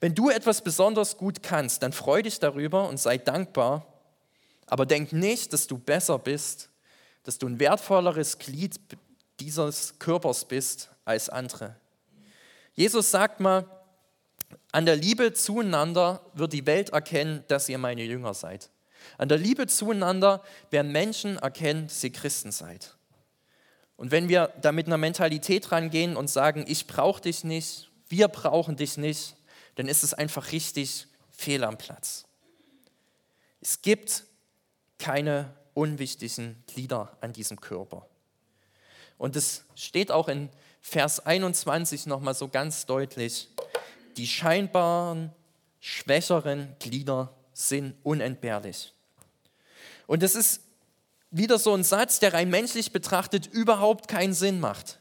Wenn 0.00 0.14
du 0.14 0.30
etwas 0.30 0.62
besonders 0.62 1.16
gut 1.16 1.42
kannst, 1.42 1.82
dann 1.82 1.92
freu 1.92 2.22
dich 2.22 2.38
darüber 2.38 2.88
und 2.88 2.98
sei 2.98 3.18
dankbar, 3.18 3.86
aber 4.66 4.84
denk 4.84 5.12
nicht, 5.12 5.52
dass 5.52 5.66
du 5.66 5.78
besser 5.78 6.18
bist, 6.18 6.70
dass 7.22 7.38
du 7.38 7.46
ein 7.46 7.60
wertvolleres 7.60 8.38
Glied 8.38 8.78
dieses 9.40 9.98
Körpers 9.98 10.44
bist 10.44 10.90
als 11.04 11.28
andere. 11.28 11.76
Jesus 12.74 13.10
sagt 13.10 13.40
mal, 13.40 13.64
an 14.70 14.86
der 14.86 14.96
Liebe 14.96 15.32
zueinander 15.32 16.24
wird 16.34 16.52
die 16.52 16.66
Welt 16.66 16.90
erkennen, 16.90 17.44
dass 17.48 17.68
ihr 17.68 17.78
meine 17.78 18.02
Jünger 18.02 18.34
seid. 18.34 18.70
An 19.18 19.28
der 19.28 19.38
Liebe 19.38 19.66
zueinander 19.66 20.42
werden 20.70 20.92
Menschen 20.92 21.38
erkennen, 21.38 21.88
dass 21.88 22.02
ihr 22.02 22.12
Christen 22.12 22.52
seid. 22.52 22.96
Und 24.02 24.10
wenn 24.10 24.28
wir 24.28 24.52
da 24.60 24.72
mit 24.72 24.88
einer 24.88 24.98
Mentalität 24.98 25.70
rangehen 25.70 26.16
und 26.16 26.28
sagen, 26.28 26.64
ich 26.66 26.88
brauche 26.88 27.22
dich 27.22 27.44
nicht, 27.44 27.88
wir 28.08 28.26
brauchen 28.26 28.74
dich 28.74 28.96
nicht, 28.96 29.36
dann 29.76 29.86
ist 29.86 30.02
es 30.02 30.12
einfach 30.12 30.50
richtig 30.50 31.06
fehl 31.30 31.62
am 31.62 31.78
Platz. 31.78 32.24
Es 33.60 33.80
gibt 33.80 34.24
keine 34.98 35.54
unwichtigen 35.74 36.64
Glieder 36.66 37.16
an 37.20 37.32
diesem 37.32 37.60
Körper. 37.60 38.08
Und 39.18 39.36
es 39.36 39.62
steht 39.76 40.10
auch 40.10 40.26
in 40.26 40.48
Vers 40.80 41.24
21 41.24 42.06
nochmal 42.06 42.34
so 42.34 42.48
ganz 42.48 42.86
deutlich, 42.86 43.50
die 44.16 44.26
scheinbaren 44.26 45.30
schwächeren 45.78 46.74
Glieder 46.80 47.32
sind 47.52 47.94
unentbehrlich. 48.02 48.92
Und 50.08 50.24
es 50.24 50.34
ist 50.34 50.60
wieder 51.32 51.58
so 51.58 51.74
ein 51.74 51.82
Satz, 51.82 52.20
der 52.20 52.34
rein 52.34 52.50
menschlich 52.50 52.92
betrachtet 52.92 53.46
überhaupt 53.46 54.06
keinen 54.06 54.34
Sinn 54.34 54.60
macht. 54.60 55.00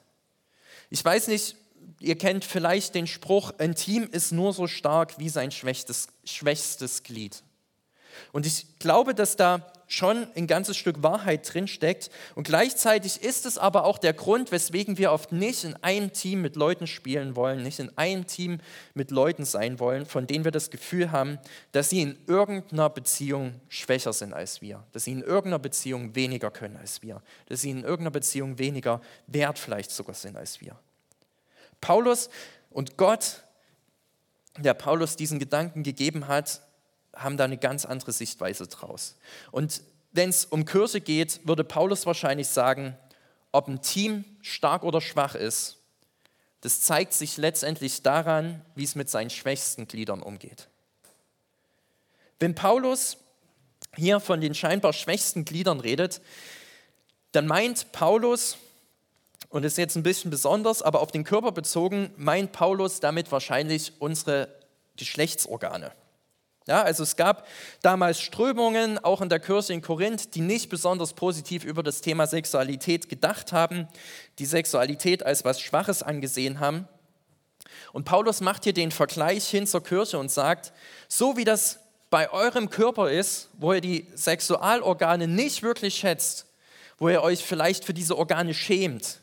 Ich 0.90 1.04
weiß 1.04 1.28
nicht, 1.28 1.56
ihr 2.00 2.18
kennt 2.18 2.46
vielleicht 2.46 2.96
den 2.96 3.06
Spruch, 3.06 3.52
ein 3.60 3.76
Team 3.76 4.10
ist 4.12 4.32
nur 4.32 4.54
so 4.54 4.68
stark 4.68 5.20
wie 5.20 5.30
sein 5.30 5.52
schwächstes, 5.52 6.08
schwächstes 6.24 7.04
Glied. 7.04 7.44
Und 8.32 8.46
ich 8.46 8.80
glaube, 8.80 9.14
dass 9.14 9.36
da 9.36 9.72
schon 9.92 10.28
ein 10.36 10.48
ganzes 10.48 10.78
Stück 10.78 11.04
Wahrheit 11.04 11.54
drinsteckt. 11.54 12.10
Und 12.36 12.46
gleichzeitig 12.46 13.22
ist 13.22 13.46
es 13.46 13.58
aber 13.58 13.84
auch 13.84 13.98
der 13.98 14.14
Grund, 14.14 14.52
weswegen 14.52 14.98
wir 14.98 15.12
oft 15.12 15.32
nicht 15.32 15.64
in 15.64 15.76
einem 15.84 16.14
Team 16.14 16.42
mit 16.42 16.56
Leuten 16.56 16.88
spielen 16.88 17.36
wollen, 17.36 17.62
nicht 17.62 17.80
in 17.80 17.96
einem 17.98 18.26
Team 18.26 18.60
mit 18.94 19.12
Leuten 19.12 19.44
sein 19.44 19.80
wollen, 19.80 20.06
von 20.06 20.28
denen 20.28 20.46
wir 20.46 20.52
das 20.52 20.70
Gefühl 20.70 21.12
haben, 21.12 21.40
dass 21.74 21.90
sie 21.90 22.02
in 22.02 22.18
irgendeiner 22.28 22.90
Beziehung 22.90 23.60
schwächer 23.68 24.14
sind 24.14 24.34
als 24.34 24.62
wir, 24.62 24.84
dass 24.94 25.04
sie 25.04 25.12
in 25.12 25.22
irgendeiner 25.22 25.60
Beziehung 25.60 26.16
weniger 26.16 26.52
können 26.52 26.78
als 26.78 27.02
wir, 27.02 27.22
dass 27.48 27.62
sie 27.62 27.72
in 27.72 27.84
irgendeiner 27.84 28.12
Beziehung 28.12 28.58
weniger 28.60 29.02
wert 29.28 29.60
vielleicht 29.60 29.92
sogar 29.92 30.16
sind 30.16 30.38
als 30.38 30.62
wir. 30.62 30.78
Paulus 31.82 32.30
und 32.70 32.96
Gott, 32.96 33.44
der 34.58 34.74
Paulus 34.74 35.18
diesen 35.18 35.40
Gedanken 35.40 35.84
gegeben 35.84 36.28
hat, 36.28 36.62
haben 37.16 37.38
da 37.38 37.44
eine 37.44 37.58
ganz 37.58 37.86
andere 37.86 38.12
Sichtweise 38.12 38.68
draus. 38.68 39.16
Und 39.52 39.82
wenn 40.12 40.30
es 40.30 40.46
um 40.46 40.66
Kirche 40.66 41.02
geht, 41.02 41.46
würde 41.46 41.64
Paulus 41.64 42.06
wahrscheinlich 42.06 42.48
sagen, 42.48 42.98
ob 43.52 43.68
ein 43.68 43.82
Team 43.82 44.26
stark 44.42 44.84
oder 44.84 45.02
schwach 45.02 45.36
ist, 45.36 45.78
das 46.62 46.82
zeigt 46.82 47.14
sich 47.14 47.38
letztendlich 47.38 48.04
daran, 48.04 48.64
wie 48.76 48.84
es 48.84 48.96
mit 48.96 49.10
seinen 49.10 49.30
schwächsten 49.30 49.88
Gliedern 49.88 50.22
umgeht. 50.22 50.68
Wenn 52.40 52.56
Paulus 52.56 53.18
hier 53.96 54.20
von 54.20 54.42
den 54.42 54.56
scheinbar 54.56 54.94
schwächsten 54.94 55.44
Gliedern 55.44 55.80
redet, 55.80 56.22
dann 57.32 57.48
meint 57.48 57.92
Paulus, 57.92 58.58
und 59.50 59.64
das 59.64 59.74
ist 59.74 59.78
jetzt 59.78 59.96
ein 59.96 60.04
bisschen 60.04 60.32
besonders, 60.32 60.82
aber 60.82 61.02
auf 61.02 61.12
den 61.12 61.24
Körper 61.24 61.52
bezogen, 61.52 62.14
meint 62.16 62.52
Paulus 62.52 63.00
damit 63.00 63.32
wahrscheinlich 63.32 63.94
unsere 64.00 64.48
Geschlechtsorgane. 64.98 65.92
Ja, 66.68 66.84
also 66.84 67.04
es 67.04 67.16
gab 67.16 67.48
damals 67.82 68.22
Strömungen, 68.22 69.00
auch 69.00 69.22
in 69.22 69.30
der 69.30 69.40
Kirche 69.40 69.74
in 69.74 69.82
Korinth, 69.82 70.36
die 70.36 70.42
nicht 70.42 70.70
besonders 70.70 71.14
positiv 71.14 71.64
über 71.64 71.82
das 71.82 72.02
Thema 72.02 72.28
Sexualität 72.28 73.10
gedacht 73.10 73.52
haben, 73.52 73.88
die 74.38 74.46
Sexualität 74.46 75.26
als 75.26 75.44
was 75.44 75.60
Schwaches 75.60 76.04
angesehen 76.04 76.60
haben. 76.60 76.88
Und 77.94 78.06
Paulus 78.06 78.42
macht 78.42 78.64
hier 78.64 78.74
den 78.74 78.92
Vergleich 78.92 79.48
hin 79.48 79.66
zur 79.66 79.84
Kirche 79.84 80.20
und 80.20 80.32
sagt, 80.32 80.72
so 81.08 81.36
wie 81.36 81.46
das 81.46 81.80
bei 82.12 82.32
eurem 82.32 82.70
Körper 82.70 83.10
ist, 83.10 83.50
wo 83.58 83.74
ihr 83.74 83.82
die 83.82 84.06
Sexualorgane 84.14 85.28
nicht 85.28 85.64
wirklich 85.64 85.96
schätzt, 85.96 86.46
wo 87.00 87.10
ihr 87.10 87.24
euch 87.24 87.44
vielleicht 87.44 87.86
für 87.86 87.94
diese 87.94 88.18
Organe 88.18 88.54
schämt, 88.54 89.20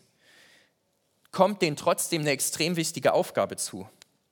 kommt 1.31 1.63
denen 1.63 1.77
trotzdem 1.77 2.23
eine 2.23 2.31
extrem 2.31 2.77
wichtige 2.77 3.13
Aufgabe 3.13 3.57
zu. 3.57 3.89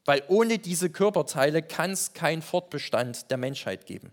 Weil 0.07 0.23
ohne 0.29 0.59
diese 0.59 0.89
Körperteile 0.89 1.63
kann 1.63 1.91
es 1.91 2.15
keinen 2.15 2.41
Fortbestand 2.41 3.31
der 3.31 3.37
Menschheit 3.37 3.85
geben. 3.87 4.13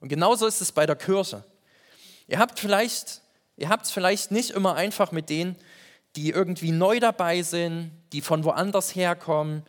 Und 0.00 0.08
genauso 0.08 0.46
ist 0.46 0.60
es 0.60 0.72
bei 0.72 0.84
der 0.84 0.96
Kirche. 0.96 1.44
Ihr 2.26 2.38
habt 2.38 2.58
vielleicht, 2.58 3.22
vielleicht 3.84 4.30
nicht 4.30 4.50
immer 4.50 4.74
einfach 4.74 5.12
mit 5.12 5.30
denen, 5.30 5.56
die 6.16 6.30
irgendwie 6.30 6.72
neu 6.72 6.98
dabei 7.00 7.42
sind, 7.42 7.92
die 8.12 8.20
von 8.20 8.44
woanders 8.44 8.94
herkommen, 8.94 9.62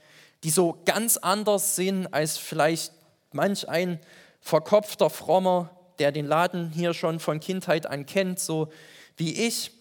die 0.43 0.49
so 0.49 0.81
ganz 0.85 1.17
anders 1.17 1.75
sind 1.75 2.07
als 2.13 2.37
vielleicht 2.37 2.93
manch 3.31 3.67
ein 3.69 3.99
verkopfter 4.41 5.09
Frommer, 5.09 5.69
der 5.99 6.11
den 6.11 6.25
Laden 6.25 6.69
hier 6.71 6.93
schon 6.93 7.19
von 7.19 7.39
Kindheit 7.39 7.85
an 7.85 8.05
kennt, 8.05 8.39
so 8.39 8.71
wie 9.17 9.33
ich 9.47 9.71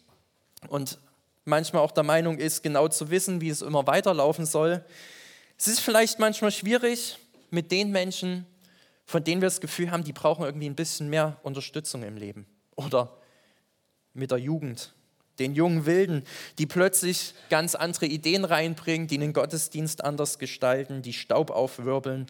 und 0.69 0.99
manchmal 1.45 1.83
auch 1.83 1.93
der 1.93 2.03
Meinung 2.03 2.39
ist, 2.39 2.63
genau 2.63 2.89
zu 2.89 3.11
wissen, 3.11 3.41
wie 3.41 3.51
es 3.51 3.63
immer 3.63 3.87
weiterlaufen 3.87 4.47
soll. 4.47 4.85
Es 5.59 5.69
ist 5.69 5.81
vielleicht 5.81 6.19
manchmal 6.19 6.53
schwierig 6.53 7.19
mit 7.51 7.71
den 7.73 7.91
Menschen, 7.91 8.47
von 9.07 9.25
denen 9.25 9.41
wir 9.41 9.47
das 9.47 9.61
Gefühl 9.61 9.91
haben, 9.91 10.05
die 10.05 10.13
brauchen 10.13 10.45
irgendwie 10.45 10.69
ein 10.69 10.75
bisschen 10.75 11.09
mehr 11.09 11.39
Unterstützung 11.43 12.03
im 12.03 12.17
Leben. 12.17 12.47
Oder 12.75 13.17
mit 14.13 14.31
der 14.31 14.39
Jugend, 14.39 14.95
den 15.39 15.55
jungen 15.55 15.87
Wilden, 15.87 16.25
die 16.59 16.67
plötzlich 16.67 17.35
ganz 17.49 17.75
andere 17.75 18.07
Ideen 18.07 18.45
reinbringen, 18.45 19.07
die 19.07 19.19
den 19.19 19.33
Gottesdienst 19.33 20.05
anders 20.05 20.39
gestalten, 20.39 21.03
die 21.03 21.13
Staub 21.13 21.51
aufwirbeln. 21.51 22.27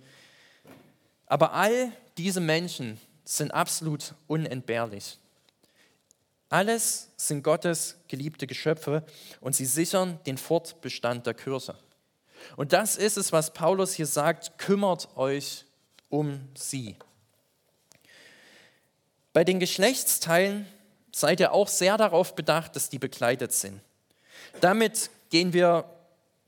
Aber 1.27 1.53
all 1.53 1.91
diese 2.19 2.41
Menschen 2.41 3.01
sind 3.25 3.53
absolut 3.53 4.15
unentbehrlich. 4.29 5.19
Alles 6.49 7.11
sind 7.17 7.43
Gottes 7.43 7.97
geliebte 8.07 8.47
Geschöpfe 8.47 9.05
und 9.41 9.57
sie 9.57 9.67
sichern 9.67 10.21
den 10.27 10.39
Fortbestand 10.39 11.27
der 11.27 11.35
Kirche. 11.35 11.77
Und 12.57 12.73
das 12.73 12.97
ist 12.97 13.17
es, 13.17 13.33
was 13.33 13.53
Paulus 13.53 13.95
hier 13.95 14.07
sagt, 14.07 14.59
kümmert 14.59 15.09
euch 15.17 15.65
um 16.09 16.41
sie. 16.55 16.97
Bei 19.33 19.45
den 19.45 19.61
Geschlechtsteilen 19.61 20.67
seid 21.13 21.41
ihr 21.41 21.53
auch 21.53 21.69
sehr 21.69 21.97
darauf 21.97 22.35
bedacht, 22.35 22.77
dass 22.77 22.89
die 22.89 22.99
begleitet 22.99 23.53
sind. 23.53 23.81
Damit 24.61 25.11
gehen 25.31 25.53
wir 25.53 25.85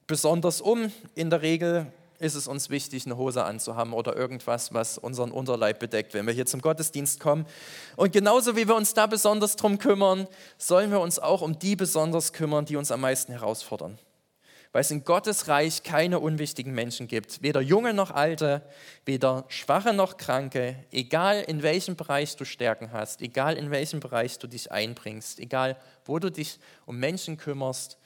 besonders 0.06 0.60
um. 0.60 0.92
In 1.14 1.30
der 1.30 1.42
Regel 1.42 1.92
ist 2.18 2.34
es 2.34 2.48
uns 2.48 2.70
wichtig, 2.70 3.06
eine 3.06 3.16
Hose 3.16 3.44
anzuhaben 3.44 3.92
oder 3.92 4.16
irgendwas, 4.16 4.74
was 4.74 4.98
unseren 4.98 5.30
Unterleib 5.30 5.78
bedeckt, 5.78 6.14
wenn 6.14 6.26
wir 6.26 6.34
hier 6.34 6.46
zum 6.46 6.60
Gottesdienst 6.60 7.20
kommen. 7.20 7.46
Und 7.96 8.12
genauso 8.12 8.56
wie 8.56 8.66
wir 8.66 8.74
uns 8.74 8.94
da 8.94 9.06
besonders 9.06 9.56
drum 9.56 9.78
kümmern, 9.78 10.26
sollen 10.56 10.90
wir 10.90 11.00
uns 11.00 11.18
auch 11.18 11.42
um 11.42 11.58
die 11.58 11.76
besonders 11.76 12.32
kümmern, 12.32 12.64
die 12.64 12.76
uns 12.76 12.90
am 12.90 13.00
meisten 13.00 13.32
herausfordern. 13.32 13.98
Weil 14.72 14.82
es 14.82 14.90
in 14.90 15.04
Gottes 15.04 15.48
Reich 15.48 15.82
keine 15.82 16.18
unwichtigen 16.18 16.74
Menschen 16.74 17.08
gibt, 17.08 17.42
weder 17.42 17.60
junge 17.60 17.94
noch 17.94 18.10
alte, 18.10 18.62
weder 19.04 19.44
schwache 19.48 19.92
noch 19.92 20.18
kranke, 20.18 20.76
egal 20.90 21.42
in 21.42 21.62
welchem 21.62 21.96
Bereich 21.96 22.36
du 22.36 22.44
Stärken 22.44 22.92
hast, 22.92 23.22
egal 23.22 23.56
in 23.56 23.70
welchem 23.70 24.00
Bereich 24.00 24.38
du 24.38 24.46
dich 24.46 24.70
einbringst, 24.70 25.40
egal 25.40 25.76
wo 26.04 26.18
du 26.18 26.30
dich 26.30 26.58
um 26.84 26.98
Menschen 26.98 27.38
kümmerst, 27.38 27.98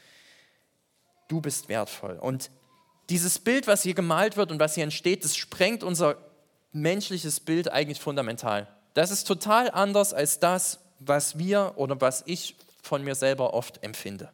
du 1.29 1.41
bist 1.41 1.69
wertvoll. 1.69 2.19
Und 2.19 2.51
dieses 3.11 3.39
Bild, 3.39 3.67
was 3.67 3.83
hier 3.83 3.95
gemalt 3.95 4.37
wird 4.37 4.53
und 4.53 4.61
was 4.61 4.75
hier 4.75 4.85
entsteht, 4.85 5.25
das 5.25 5.37
sprengt 5.37 5.83
unser 5.83 6.17
menschliches 6.73 7.41
Bild 7.41 7.71
eigentlich 7.71 8.01
fundamental. 8.01 8.69
Das 8.95 9.11
ist 9.11 9.25
total 9.25 9.71
anders 9.71 10.15
als 10.15 10.39
das, 10.39 10.79
was 10.99 11.39
wir 11.39 11.73
oder 11.77 12.01
was 12.01 12.23
ich 12.27 12.57
von 12.83 13.03
mir 13.05 13.15
selber 13.15 13.55
oft 13.55 13.83
empfinde. 13.83 14.31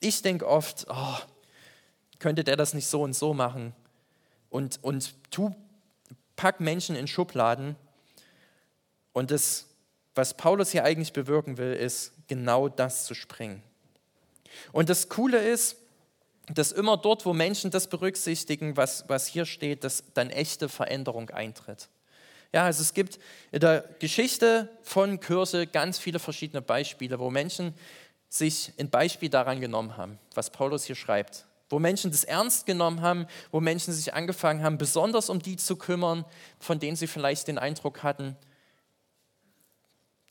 Ich 0.00 0.22
denke 0.22 0.46
oft, 0.46 0.86
oh, 0.88 1.16
könnte 2.20 2.44
der 2.44 2.56
das 2.56 2.74
nicht 2.74 2.86
so 2.86 3.02
und 3.02 3.14
so 3.14 3.34
machen? 3.34 3.74
Und, 4.48 4.78
und 4.82 5.14
tu, 5.32 5.54
pack 6.36 6.60
Menschen 6.60 6.94
in 6.96 7.08
Schubladen. 7.08 7.76
Und 9.12 9.30
das, 9.30 9.66
was 10.14 10.36
Paulus 10.36 10.70
hier 10.70 10.84
eigentlich 10.84 11.12
bewirken 11.12 11.58
will, 11.58 11.72
ist 11.72 12.12
genau 12.28 12.68
das 12.68 13.04
zu 13.04 13.14
sprengen. 13.14 13.62
Und 14.72 14.88
das 14.88 15.08
Coole 15.08 15.38
ist, 15.38 15.76
dass 16.48 16.72
immer 16.72 16.96
dort, 16.96 17.26
wo 17.26 17.32
Menschen 17.32 17.70
das 17.70 17.88
berücksichtigen, 17.88 18.76
was, 18.76 19.04
was 19.08 19.26
hier 19.26 19.46
steht, 19.46 19.84
dass 19.84 20.04
dann 20.14 20.30
echte 20.30 20.68
Veränderung 20.68 21.30
eintritt. 21.30 21.88
Ja, 22.52 22.64
also 22.64 22.82
es 22.82 22.94
gibt 22.94 23.20
in 23.52 23.60
der 23.60 23.84
Geschichte 24.00 24.68
von 24.82 25.20
Kirche 25.20 25.66
ganz 25.66 25.98
viele 25.98 26.18
verschiedene 26.18 26.62
Beispiele, 26.62 27.18
wo 27.20 27.30
Menschen 27.30 27.74
sich 28.28 28.72
ein 28.78 28.90
Beispiel 28.90 29.28
daran 29.28 29.60
genommen 29.60 29.96
haben, 29.96 30.18
was 30.34 30.50
Paulus 30.50 30.84
hier 30.84 30.96
schreibt. 30.96 31.44
Wo 31.70 31.78
Menschen 31.78 32.10
das 32.10 32.24
ernst 32.24 32.66
genommen 32.66 33.00
haben, 33.00 33.26
wo 33.52 33.60
Menschen 33.60 33.94
sich 33.94 34.12
angefangen 34.12 34.62
haben, 34.62 34.76
besonders 34.76 35.30
um 35.30 35.40
die 35.40 35.56
zu 35.56 35.76
kümmern, 35.76 36.24
von 36.58 36.80
denen 36.80 36.96
sie 36.96 37.06
vielleicht 37.06 37.48
den 37.48 37.58
Eindruck 37.58 38.02
hatten, 38.02 38.36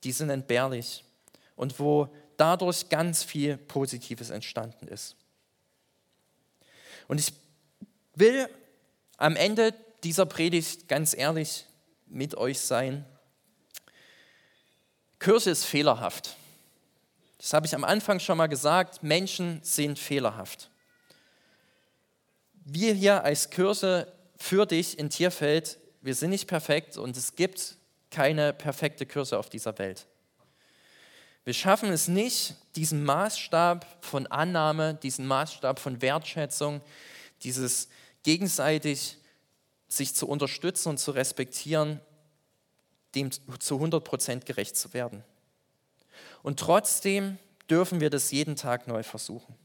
die 0.03 0.11
sind 0.11 0.29
entbehrlich. 0.29 1.03
Und 1.55 1.79
wo 1.79 2.09
dadurch 2.37 2.89
ganz 2.89 3.23
viel 3.23 3.57
Positives 3.57 4.29
entstanden 4.29 4.87
ist. 4.87 5.15
Und 7.07 7.19
ich 7.19 7.33
will 8.15 8.47
am 9.17 9.35
Ende 9.35 9.73
dieser 10.03 10.25
Predigt 10.25 10.87
ganz 10.87 11.13
ehrlich 11.17 11.65
mit 12.07 12.35
euch 12.35 12.59
sein. 12.59 13.05
Kirche 15.19 15.49
ist 15.49 15.65
fehlerhaft. 15.65 16.35
Das 17.37 17.53
habe 17.53 17.65
ich 17.65 17.75
am 17.75 17.83
Anfang 17.83 18.19
schon 18.19 18.37
mal 18.37 18.47
gesagt. 18.47 19.03
Menschen 19.03 19.59
sind 19.63 19.99
fehlerhaft. 19.99 20.69
Wir 22.71 22.93
hier 22.93 23.23
als 23.23 23.49
Kirche 23.49 24.13
für 24.37 24.67
dich 24.67 24.99
in 24.99 25.09
Tierfeld, 25.09 25.79
wir 26.01 26.13
sind 26.13 26.29
nicht 26.29 26.47
perfekt 26.47 26.97
und 26.97 27.17
es 27.17 27.35
gibt 27.35 27.77
keine 28.11 28.53
perfekte 28.53 29.07
Kirche 29.07 29.39
auf 29.39 29.49
dieser 29.49 29.75
Welt. 29.79 30.05
Wir 31.45 31.55
schaffen 31.55 31.89
es 31.89 32.07
nicht, 32.07 32.53
diesen 32.75 33.03
Maßstab 33.03 34.05
von 34.05 34.27
Annahme, 34.27 34.93
diesen 34.93 35.25
Maßstab 35.25 35.79
von 35.79 35.99
Wertschätzung, 36.03 36.81
dieses 37.41 37.89
gegenseitig 38.21 39.17
sich 39.87 40.13
zu 40.13 40.27
unterstützen 40.27 40.89
und 40.89 40.99
zu 40.99 41.09
respektieren, 41.09 41.99
dem 43.15 43.31
zu 43.31 43.75
100 43.75 44.03
Prozent 44.03 44.45
gerecht 44.45 44.77
zu 44.77 44.93
werden. 44.93 45.23
Und 46.43 46.59
trotzdem 46.59 47.39
dürfen 47.67 47.99
wir 47.99 48.11
das 48.11 48.29
jeden 48.29 48.55
Tag 48.55 48.87
neu 48.87 49.01
versuchen. 49.01 49.55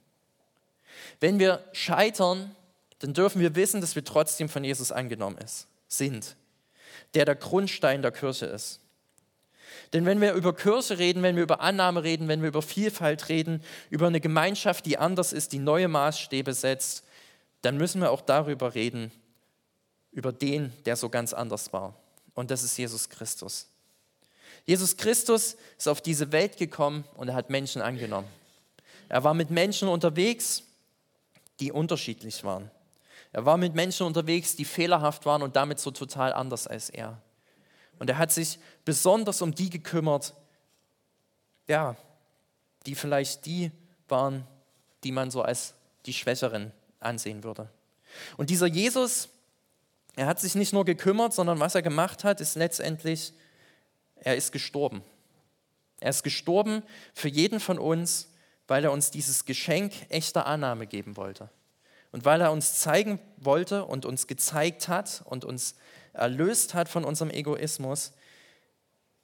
Wenn 1.20 1.38
wir 1.38 1.68
scheitern, 1.74 2.56
dann 3.04 3.12
dürfen 3.12 3.42
wir 3.42 3.54
wissen, 3.54 3.82
dass 3.82 3.96
wir 3.96 4.02
trotzdem 4.02 4.48
von 4.48 4.64
Jesus 4.64 4.90
angenommen 4.90 5.36
ist, 5.36 5.66
sind, 5.88 6.36
der 7.12 7.26
der 7.26 7.34
Grundstein 7.34 8.00
der 8.00 8.12
Kirche 8.12 8.46
ist. 8.46 8.80
Denn 9.92 10.06
wenn 10.06 10.22
wir 10.22 10.32
über 10.32 10.56
Kirche 10.56 10.98
reden, 10.98 11.22
wenn 11.22 11.36
wir 11.36 11.42
über 11.42 11.60
Annahme 11.60 12.02
reden, 12.02 12.28
wenn 12.28 12.40
wir 12.40 12.48
über 12.48 12.62
Vielfalt 12.62 13.28
reden, 13.28 13.62
über 13.90 14.06
eine 14.06 14.22
Gemeinschaft, 14.22 14.86
die 14.86 14.96
anders 14.96 15.34
ist, 15.34 15.52
die 15.52 15.58
neue 15.58 15.86
Maßstäbe 15.86 16.54
setzt, 16.54 17.04
dann 17.60 17.76
müssen 17.76 18.00
wir 18.00 18.10
auch 18.10 18.22
darüber 18.22 18.74
reden, 18.74 19.12
über 20.10 20.32
den, 20.32 20.72
der 20.86 20.96
so 20.96 21.10
ganz 21.10 21.34
anders 21.34 21.74
war. 21.74 21.94
Und 22.32 22.50
das 22.50 22.62
ist 22.62 22.74
Jesus 22.78 23.10
Christus. 23.10 23.68
Jesus 24.64 24.96
Christus 24.96 25.58
ist 25.76 25.88
auf 25.88 26.00
diese 26.00 26.32
Welt 26.32 26.56
gekommen 26.56 27.04
und 27.16 27.28
er 27.28 27.34
hat 27.34 27.50
Menschen 27.50 27.82
angenommen. 27.82 28.28
Er 29.10 29.24
war 29.24 29.34
mit 29.34 29.50
Menschen 29.50 29.88
unterwegs, 29.88 30.62
die 31.60 31.70
unterschiedlich 31.70 32.42
waren. 32.44 32.70
Er 33.34 33.44
war 33.44 33.56
mit 33.56 33.74
Menschen 33.74 34.06
unterwegs, 34.06 34.54
die 34.54 34.64
fehlerhaft 34.64 35.26
waren 35.26 35.42
und 35.42 35.56
damit 35.56 35.80
so 35.80 35.90
total 35.90 36.32
anders 36.32 36.68
als 36.68 36.88
er. 36.88 37.20
Und 37.98 38.08
er 38.08 38.16
hat 38.16 38.30
sich 38.30 38.60
besonders 38.84 39.42
um 39.42 39.52
die 39.52 39.70
gekümmert, 39.70 40.34
ja, 41.66 41.96
die 42.86 42.94
vielleicht 42.94 43.44
die 43.44 43.72
waren, 44.06 44.46
die 45.02 45.10
man 45.10 45.32
so 45.32 45.42
als 45.42 45.74
die 46.06 46.12
Schwächeren 46.12 46.70
ansehen 47.00 47.42
würde. 47.42 47.68
Und 48.36 48.50
dieser 48.50 48.68
Jesus, 48.68 49.28
er 50.14 50.26
hat 50.26 50.38
sich 50.38 50.54
nicht 50.54 50.72
nur 50.72 50.84
gekümmert, 50.84 51.34
sondern 51.34 51.58
was 51.58 51.74
er 51.74 51.82
gemacht 51.82 52.22
hat, 52.22 52.40
ist 52.40 52.54
letztendlich, 52.54 53.32
er 54.14 54.36
ist 54.36 54.52
gestorben. 54.52 55.02
Er 55.98 56.10
ist 56.10 56.22
gestorben 56.22 56.84
für 57.14 57.28
jeden 57.28 57.58
von 57.58 57.80
uns, 57.80 58.28
weil 58.68 58.84
er 58.84 58.92
uns 58.92 59.10
dieses 59.10 59.44
Geschenk 59.44 59.92
echter 60.08 60.46
Annahme 60.46 60.86
geben 60.86 61.16
wollte. 61.16 61.50
Und 62.14 62.24
weil 62.24 62.40
er 62.42 62.52
uns 62.52 62.78
zeigen 62.78 63.18
wollte 63.38 63.84
und 63.86 64.06
uns 64.06 64.28
gezeigt 64.28 64.86
hat 64.86 65.22
und 65.24 65.44
uns 65.44 65.74
erlöst 66.12 66.72
hat 66.72 66.88
von 66.88 67.04
unserem 67.04 67.28
Egoismus, 67.28 68.12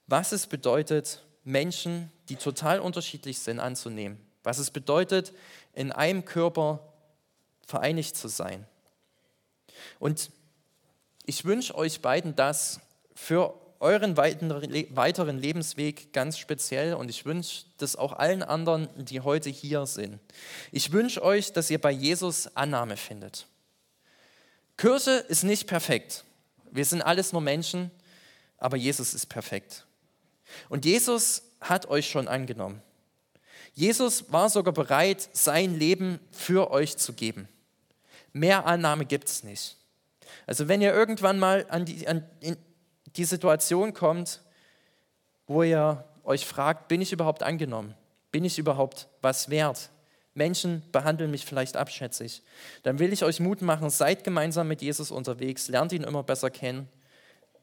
was 0.09 0.33
es 0.33 0.49
bedeutet, 0.49 1.25
Menschen, 1.45 2.11
die 2.29 2.35
total 2.35 2.81
unterschiedlich 2.81 3.39
sind, 3.39 3.61
anzunehmen. 3.61 4.19
Was 4.43 4.59
es 4.59 4.73
bedeutet, 4.73 5.33
in 5.73 5.93
einem 5.93 6.25
Körper 6.25 6.81
vereinigt 7.65 8.17
zu 8.17 8.27
sein. 8.27 8.67
Und 10.01 10.33
ich 11.27 11.45
wünsche 11.45 11.77
euch 11.77 12.01
beiden 12.03 12.35
das 12.35 12.81
für 13.15 13.55
euren 13.81 14.17
weiteren 14.17 15.39
Lebensweg 15.39 16.13
ganz 16.13 16.39
speziell 16.39 16.95
und 16.95 17.09
ich 17.09 17.25
wünsche 17.25 17.65
das 17.79 17.97
auch 17.97 18.13
allen 18.13 18.43
anderen, 18.43 18.89
die 18.97 19.21
heute 19.21 19.49
hier 19.49 19.87
sind. 19.87 20.21
Ich 20.71 20.93
wünsche 20.93 21.23
euch, 21.23 21.53
dass 21.55 21.71
ihr 21.71 21.81
bei 21.81 21.91
Jesus 21.91 22.55
Annahme 22.57 22.99
findet. 22.99 23.47
Kirche 24.77 25.13
ist 25.29 25.45
nicht 25.45 25.67
perfekt. 25.67 26.25
Wir 26.71 26.85
sind 26.85 27.01
alles 27.01 27.33
nur 27.33 27.41
Menschen, 27.41 27.91
aber 28.59 28.77
Jesus 28.77 29.15
ist 29.15 29.27
perfekt. 29.27 29.87
Und 30.69 30.85
Jesus 30.85 31.43
hat 31.61 31.87
euch 31.87 32.09
schon 32.09 32.29
angenommen. 32.29 32.83
Jesus 33.73 34.31
war 34.31 34.51
sogar 34.51 34.75
bereit, 34.75 35.29
sein 35.33 35.79
Leben 35.79 36.21
für 36.33 36.71
euch 36.71 36.99
zu 36.99 37.15
geben. 37.15 37.49
Mehr 38.33 38.67
Annahme 38.67 39.07
gibt 39.07 39.29
es 39.29 39.43
nicht. 39.43 39.77
Also 40.47 40.69
wenn 40.69 40.83
ihr 40.83 40.93
irgendwann 40.93 41.39
mal 41.39 41.67
an 41.71 41.87
die, 41.87 42.07
an 42.07 42.25
die 43.17 43.25
Situation 43.25 43.93
kommt, 43.93 44.41
wo 45.47 45.63
ihr 45.63 46.05
euch 46.25 46.47
fragt, 46.47 46.89
bin 46.89 47.01
ich 47.01 47.13
überhaupt 47.13 47.43
angenommen? 47.43 47.95
Bin 48.31 48.45
ich 48.45 48.59
überhaupt 48.59 49.09
was 49.21 49.51
wert? 49.51 49.91
Menschen 50.35 50.83
behandeln 50.93 51.31
mich 51.31 51.45
vielleicht 51.45 51.77
abschätzig. 51.77 52.43
Dann 52.83 52.99
will 52.99 53.13
ich 53.13 53.25
euch 53.25 53.41
Mut 53.41 53.63
machen, 53.63 53.91
seid 53.91 54.23
gemeinsam 54.23 54.69
mit 54.69 54.81
Jesus 54.81 55.11
unterwegs, 55.11 55.69
lernt 55.69 55.93
ihn 55.93 56.05
immer 56.05 56.23
besser 56.23 56.51
kennen 56.51 56.89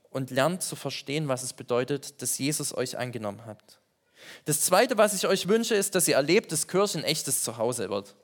und 0.10 0.32
lernt 0.32 0.64
zu 0.64 0.76
verstehen, 0.76 1.28
was 1.28 1.44
es 1.44 1.54
bedeutet, 1.54 2.22
dass 2.22 2.38
Jesus 2.38 2.76
euch 2.76 2.98
angenommen 2.98 3.46
hat. 3.46 3.80
Das 4.46 4.62
Zweite, 4.62 4.98
was 4.98 5.14
ich 5.14 5.28
euch 5.28 5.48
wünsche, 5.48 5.76
ist, 5.76 5.96
dass 5.96 6.08
ihr 6.08 6.16
erlebt, 6.16 6.52
dass 6.52 6.68
Kirche 6.68 6.98
ein 6.98 7.04
echtes 7.04 7.44
Zuhause 7.44 7.90
wird. 7.90 8.16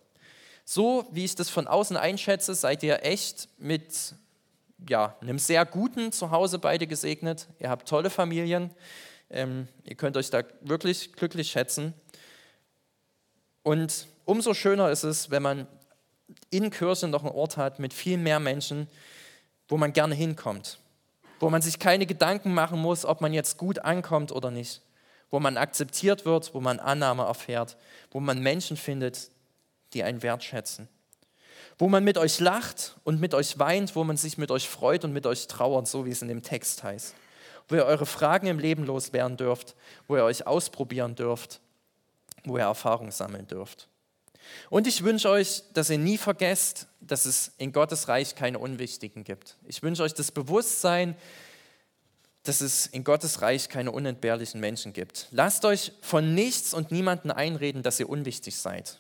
So 0.66 1.08
wie 1.12 1.26
ich 1.26 1.36
das 1.36 1.50
von 1.50 1.68
außen 1.68 1.98
einschätze, 1.98 2.56
seid 2.56 2.84
ihr 2.84 3.04
echt 3.04 3.50
mit 3.58 4.16
ja, 4.90 5.16
einem 5.22 5.40
sehr 5.40 5.66
guten 5.66 6.12
Zuhause 6.12 6.60
beide 6.60 6.88
gesegnet. 6.88 7.48
Ihr 7.60 7.70
habt 7.70 7.88
tolle 7.88 8.10
Familien. 8.10 8.72
Ähm, 9.30 9.68
ihr 9.84 9.96
könnt 9.96 10.18
euch 10.18 10.30
da 10.30 10.44
wirklich 10.62 11.14
glücklich 11.14 11.50
schätzen. 11.52 11.94
Und 13.64 14.08
umso 14.26 14.54
schöner 14.54 14.92
ist 14.92 15.04
es, 15.04 15.32
wenn 15.32 15.42
man 15.42 15.68
in 16.50 16.70
Kirche 16.70 17.08
noch 17.08 17.24
einen 17.24 17.34
Ort 17.34 17.58
hat 17.58 17.80
mit 17.80 17.94
viel 17.94 18.18
mehr 18.18 18.40
Menschen, 18.40 18.88
wo 19.68 19.78
man 19.78 19.94
gerne 19.94 20.16
hinkommt, 20.16 20.80
wo 21.40 21.50
man 21.50 21.62
sich 21.62 21.80
keine 21.80 22.06
Gedanken 22.06 22.54
machen 22.54 22.80
muss, 22.80 23.06
ob 23.06 23.22
man 23.22 23.34
jetzt 23.34 23.58
gut 23.58 23.80
ankommt 23.80 24.32
oder 24.32 24.52
nicht, 24.52 24.82
wo 25.30 25.40
man 25.40 25.58
akzeptiert 25.58 26.26
wird, 26.26 26.54
wo 26.54 26.60
man 26.60 26.80
Annahme 26.80 27.24
erfährt, 27.24 27.78
wo 28.12 28.20
man 28.20 28.40
Menschen 28.40 28.78
findet, 28.78 29.30
die 29.94 30.04
einen 30.04 30.22
wertschätzen. 30.22 30.88
Wo 31.78 31.90
man 31.90 32.04
mit 32.04 32.18
euch 32.18 32.40
lacht 32.40 32.96
und 33.04 33.20
mit 33.20 33.34
euch 33.34 33.60
weint, 33.60 33.96
wo 33.96 34.04
man 34.04 34.18
sich 34.18 34.38
mit 34.38 34.52
euch 34.52 34.70
freut 34.70 35.04
und 35.04 35.14
mit 35.14 35.26
euch 35.26 35.48
trauert, 35.48 35.88
so 35.88 36.06
wie 36.06 36.12
es 36.12 36.22
in 36.22 36.28
dem 36.28 36.44
Text 36.44 36.84
heißt. 36.84 37.16
Wo 37.68 37.76
ihr 37.76 37.86
eure 37.86 38.06
Fragen 38.06 38.48
im 38.48 38.60
Leben 38.60 38.86
loswerden 38.86 39.38
dürft, 39.38 39.76
wo 40.08 40.18
ihr 40.18 40.24
euch 40.24 40.46
ausprobieren 40.46 41.16
dürft, 41.16 41.62
wo 42.44 42.58
ihr 42.58 42.64
Erfahrung 42.64 43.12
sammeln 43.12 43.48
dürft. 43.48 43.88
Und 44.70 44.88
ich 44.88 45.04
wünsche 45.04 45.30
euch, 45.30 45.64
dass 45.74 45.90
ihr 45.90 45.98
nie 45.98 46.18
vergesst, 46.18 46.88
dass 47.00 47.26
es 47.26 47.52
in 47.58 47.72
Gottes 47.72 48.08
Reich 48.08 48.36
keine 48.36 48.60
Unwichtigen 48.60 49.24
gibt. 49.24 49.58
Ich 49.66 49.84
wünsche 49.84 50.04
euch 50.04 50.14
das 50.14 50.32
Bewusstsein, 50.32 51.16
dass 52.44 52.60
es 52.60 52.88
in 52.88 53.04
Gottes 53.04 53.42
Reich 53.42 53.70
keine 53.70 53.92
unentbehrlichen 53.92 54.60
Menschen 54.60 54.92
gibt. 54.92 55.28
Lasst 55.32 55.64
euch 55.64 55.94
von 56.02 56.36
nichts 56.36 56.74
und 56.74 56.92
niemanden 56.92 57.32
einreden, 57.32 57.84
dass 57.84 58.00
ihr 58.00 58.10
unwichtig 58.10 58.58
seid, 58.58 59.00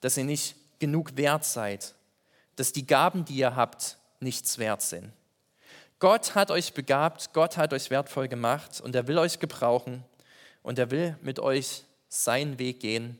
dass 0.00 0.16
ihr 0.16 0.24
nicht 0.24 0.56
genug 0.80 1.16
wert 1.16 1.44
seid, 1.44 1.94
dass 2.56 2.72
die 2.72 2.86
Gaben, 2.86 3.24
die 3.24 3.36
ihr 3.36 3.54
habt, 3.54 3.98
nichts 4.18 4.58
wert 4.58 4.82
sind. 4.82 5.12
Gott 6.00 6.34
hat 6.34 6.50
euch 6.50 6.72
begabt, 6.72 7.32
Gott 7.32 7.56
hat 7.56 7.72
euch 7.72 7.90
wertvoll 7.90 8.26
gemacht 8.26 8.80
und 8.80 8.94
er 8.96 9.06
will 9.06 9.18
euch 9.18 9.38
gebrauchen 9.38 10.02
und 10.62 10.78
er 10.78 10.90
will 10.90 11.16
mit 11.22 11.38
euch 11.38 11.84
seinen 12.08 12.58
Weg 12.58 12.80
gehen. 12.80 13.18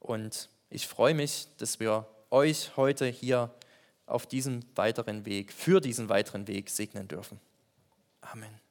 Und 0.00 0.48
ich 0.70 0.86
freue 0.86 1.14
mich, 1.14 1.48
dass 1.58 1.80
wir 1.80 2.06
euch 2.30 2.76
heute 2.76 3.06
hier 3.06 3.52
auf 4.06 4.26
diesem 4.26 4.60
weiteren 4.74 5.26
Weg, 5.26 5.52
für 5.52 5.80
diesen 5.80 6.08
weiteren 6.08 6.46
Weg 6.46 6.70
segnen 6.70 7.08
dürfen. 7.08 7.40
Amen. 8.20 8.67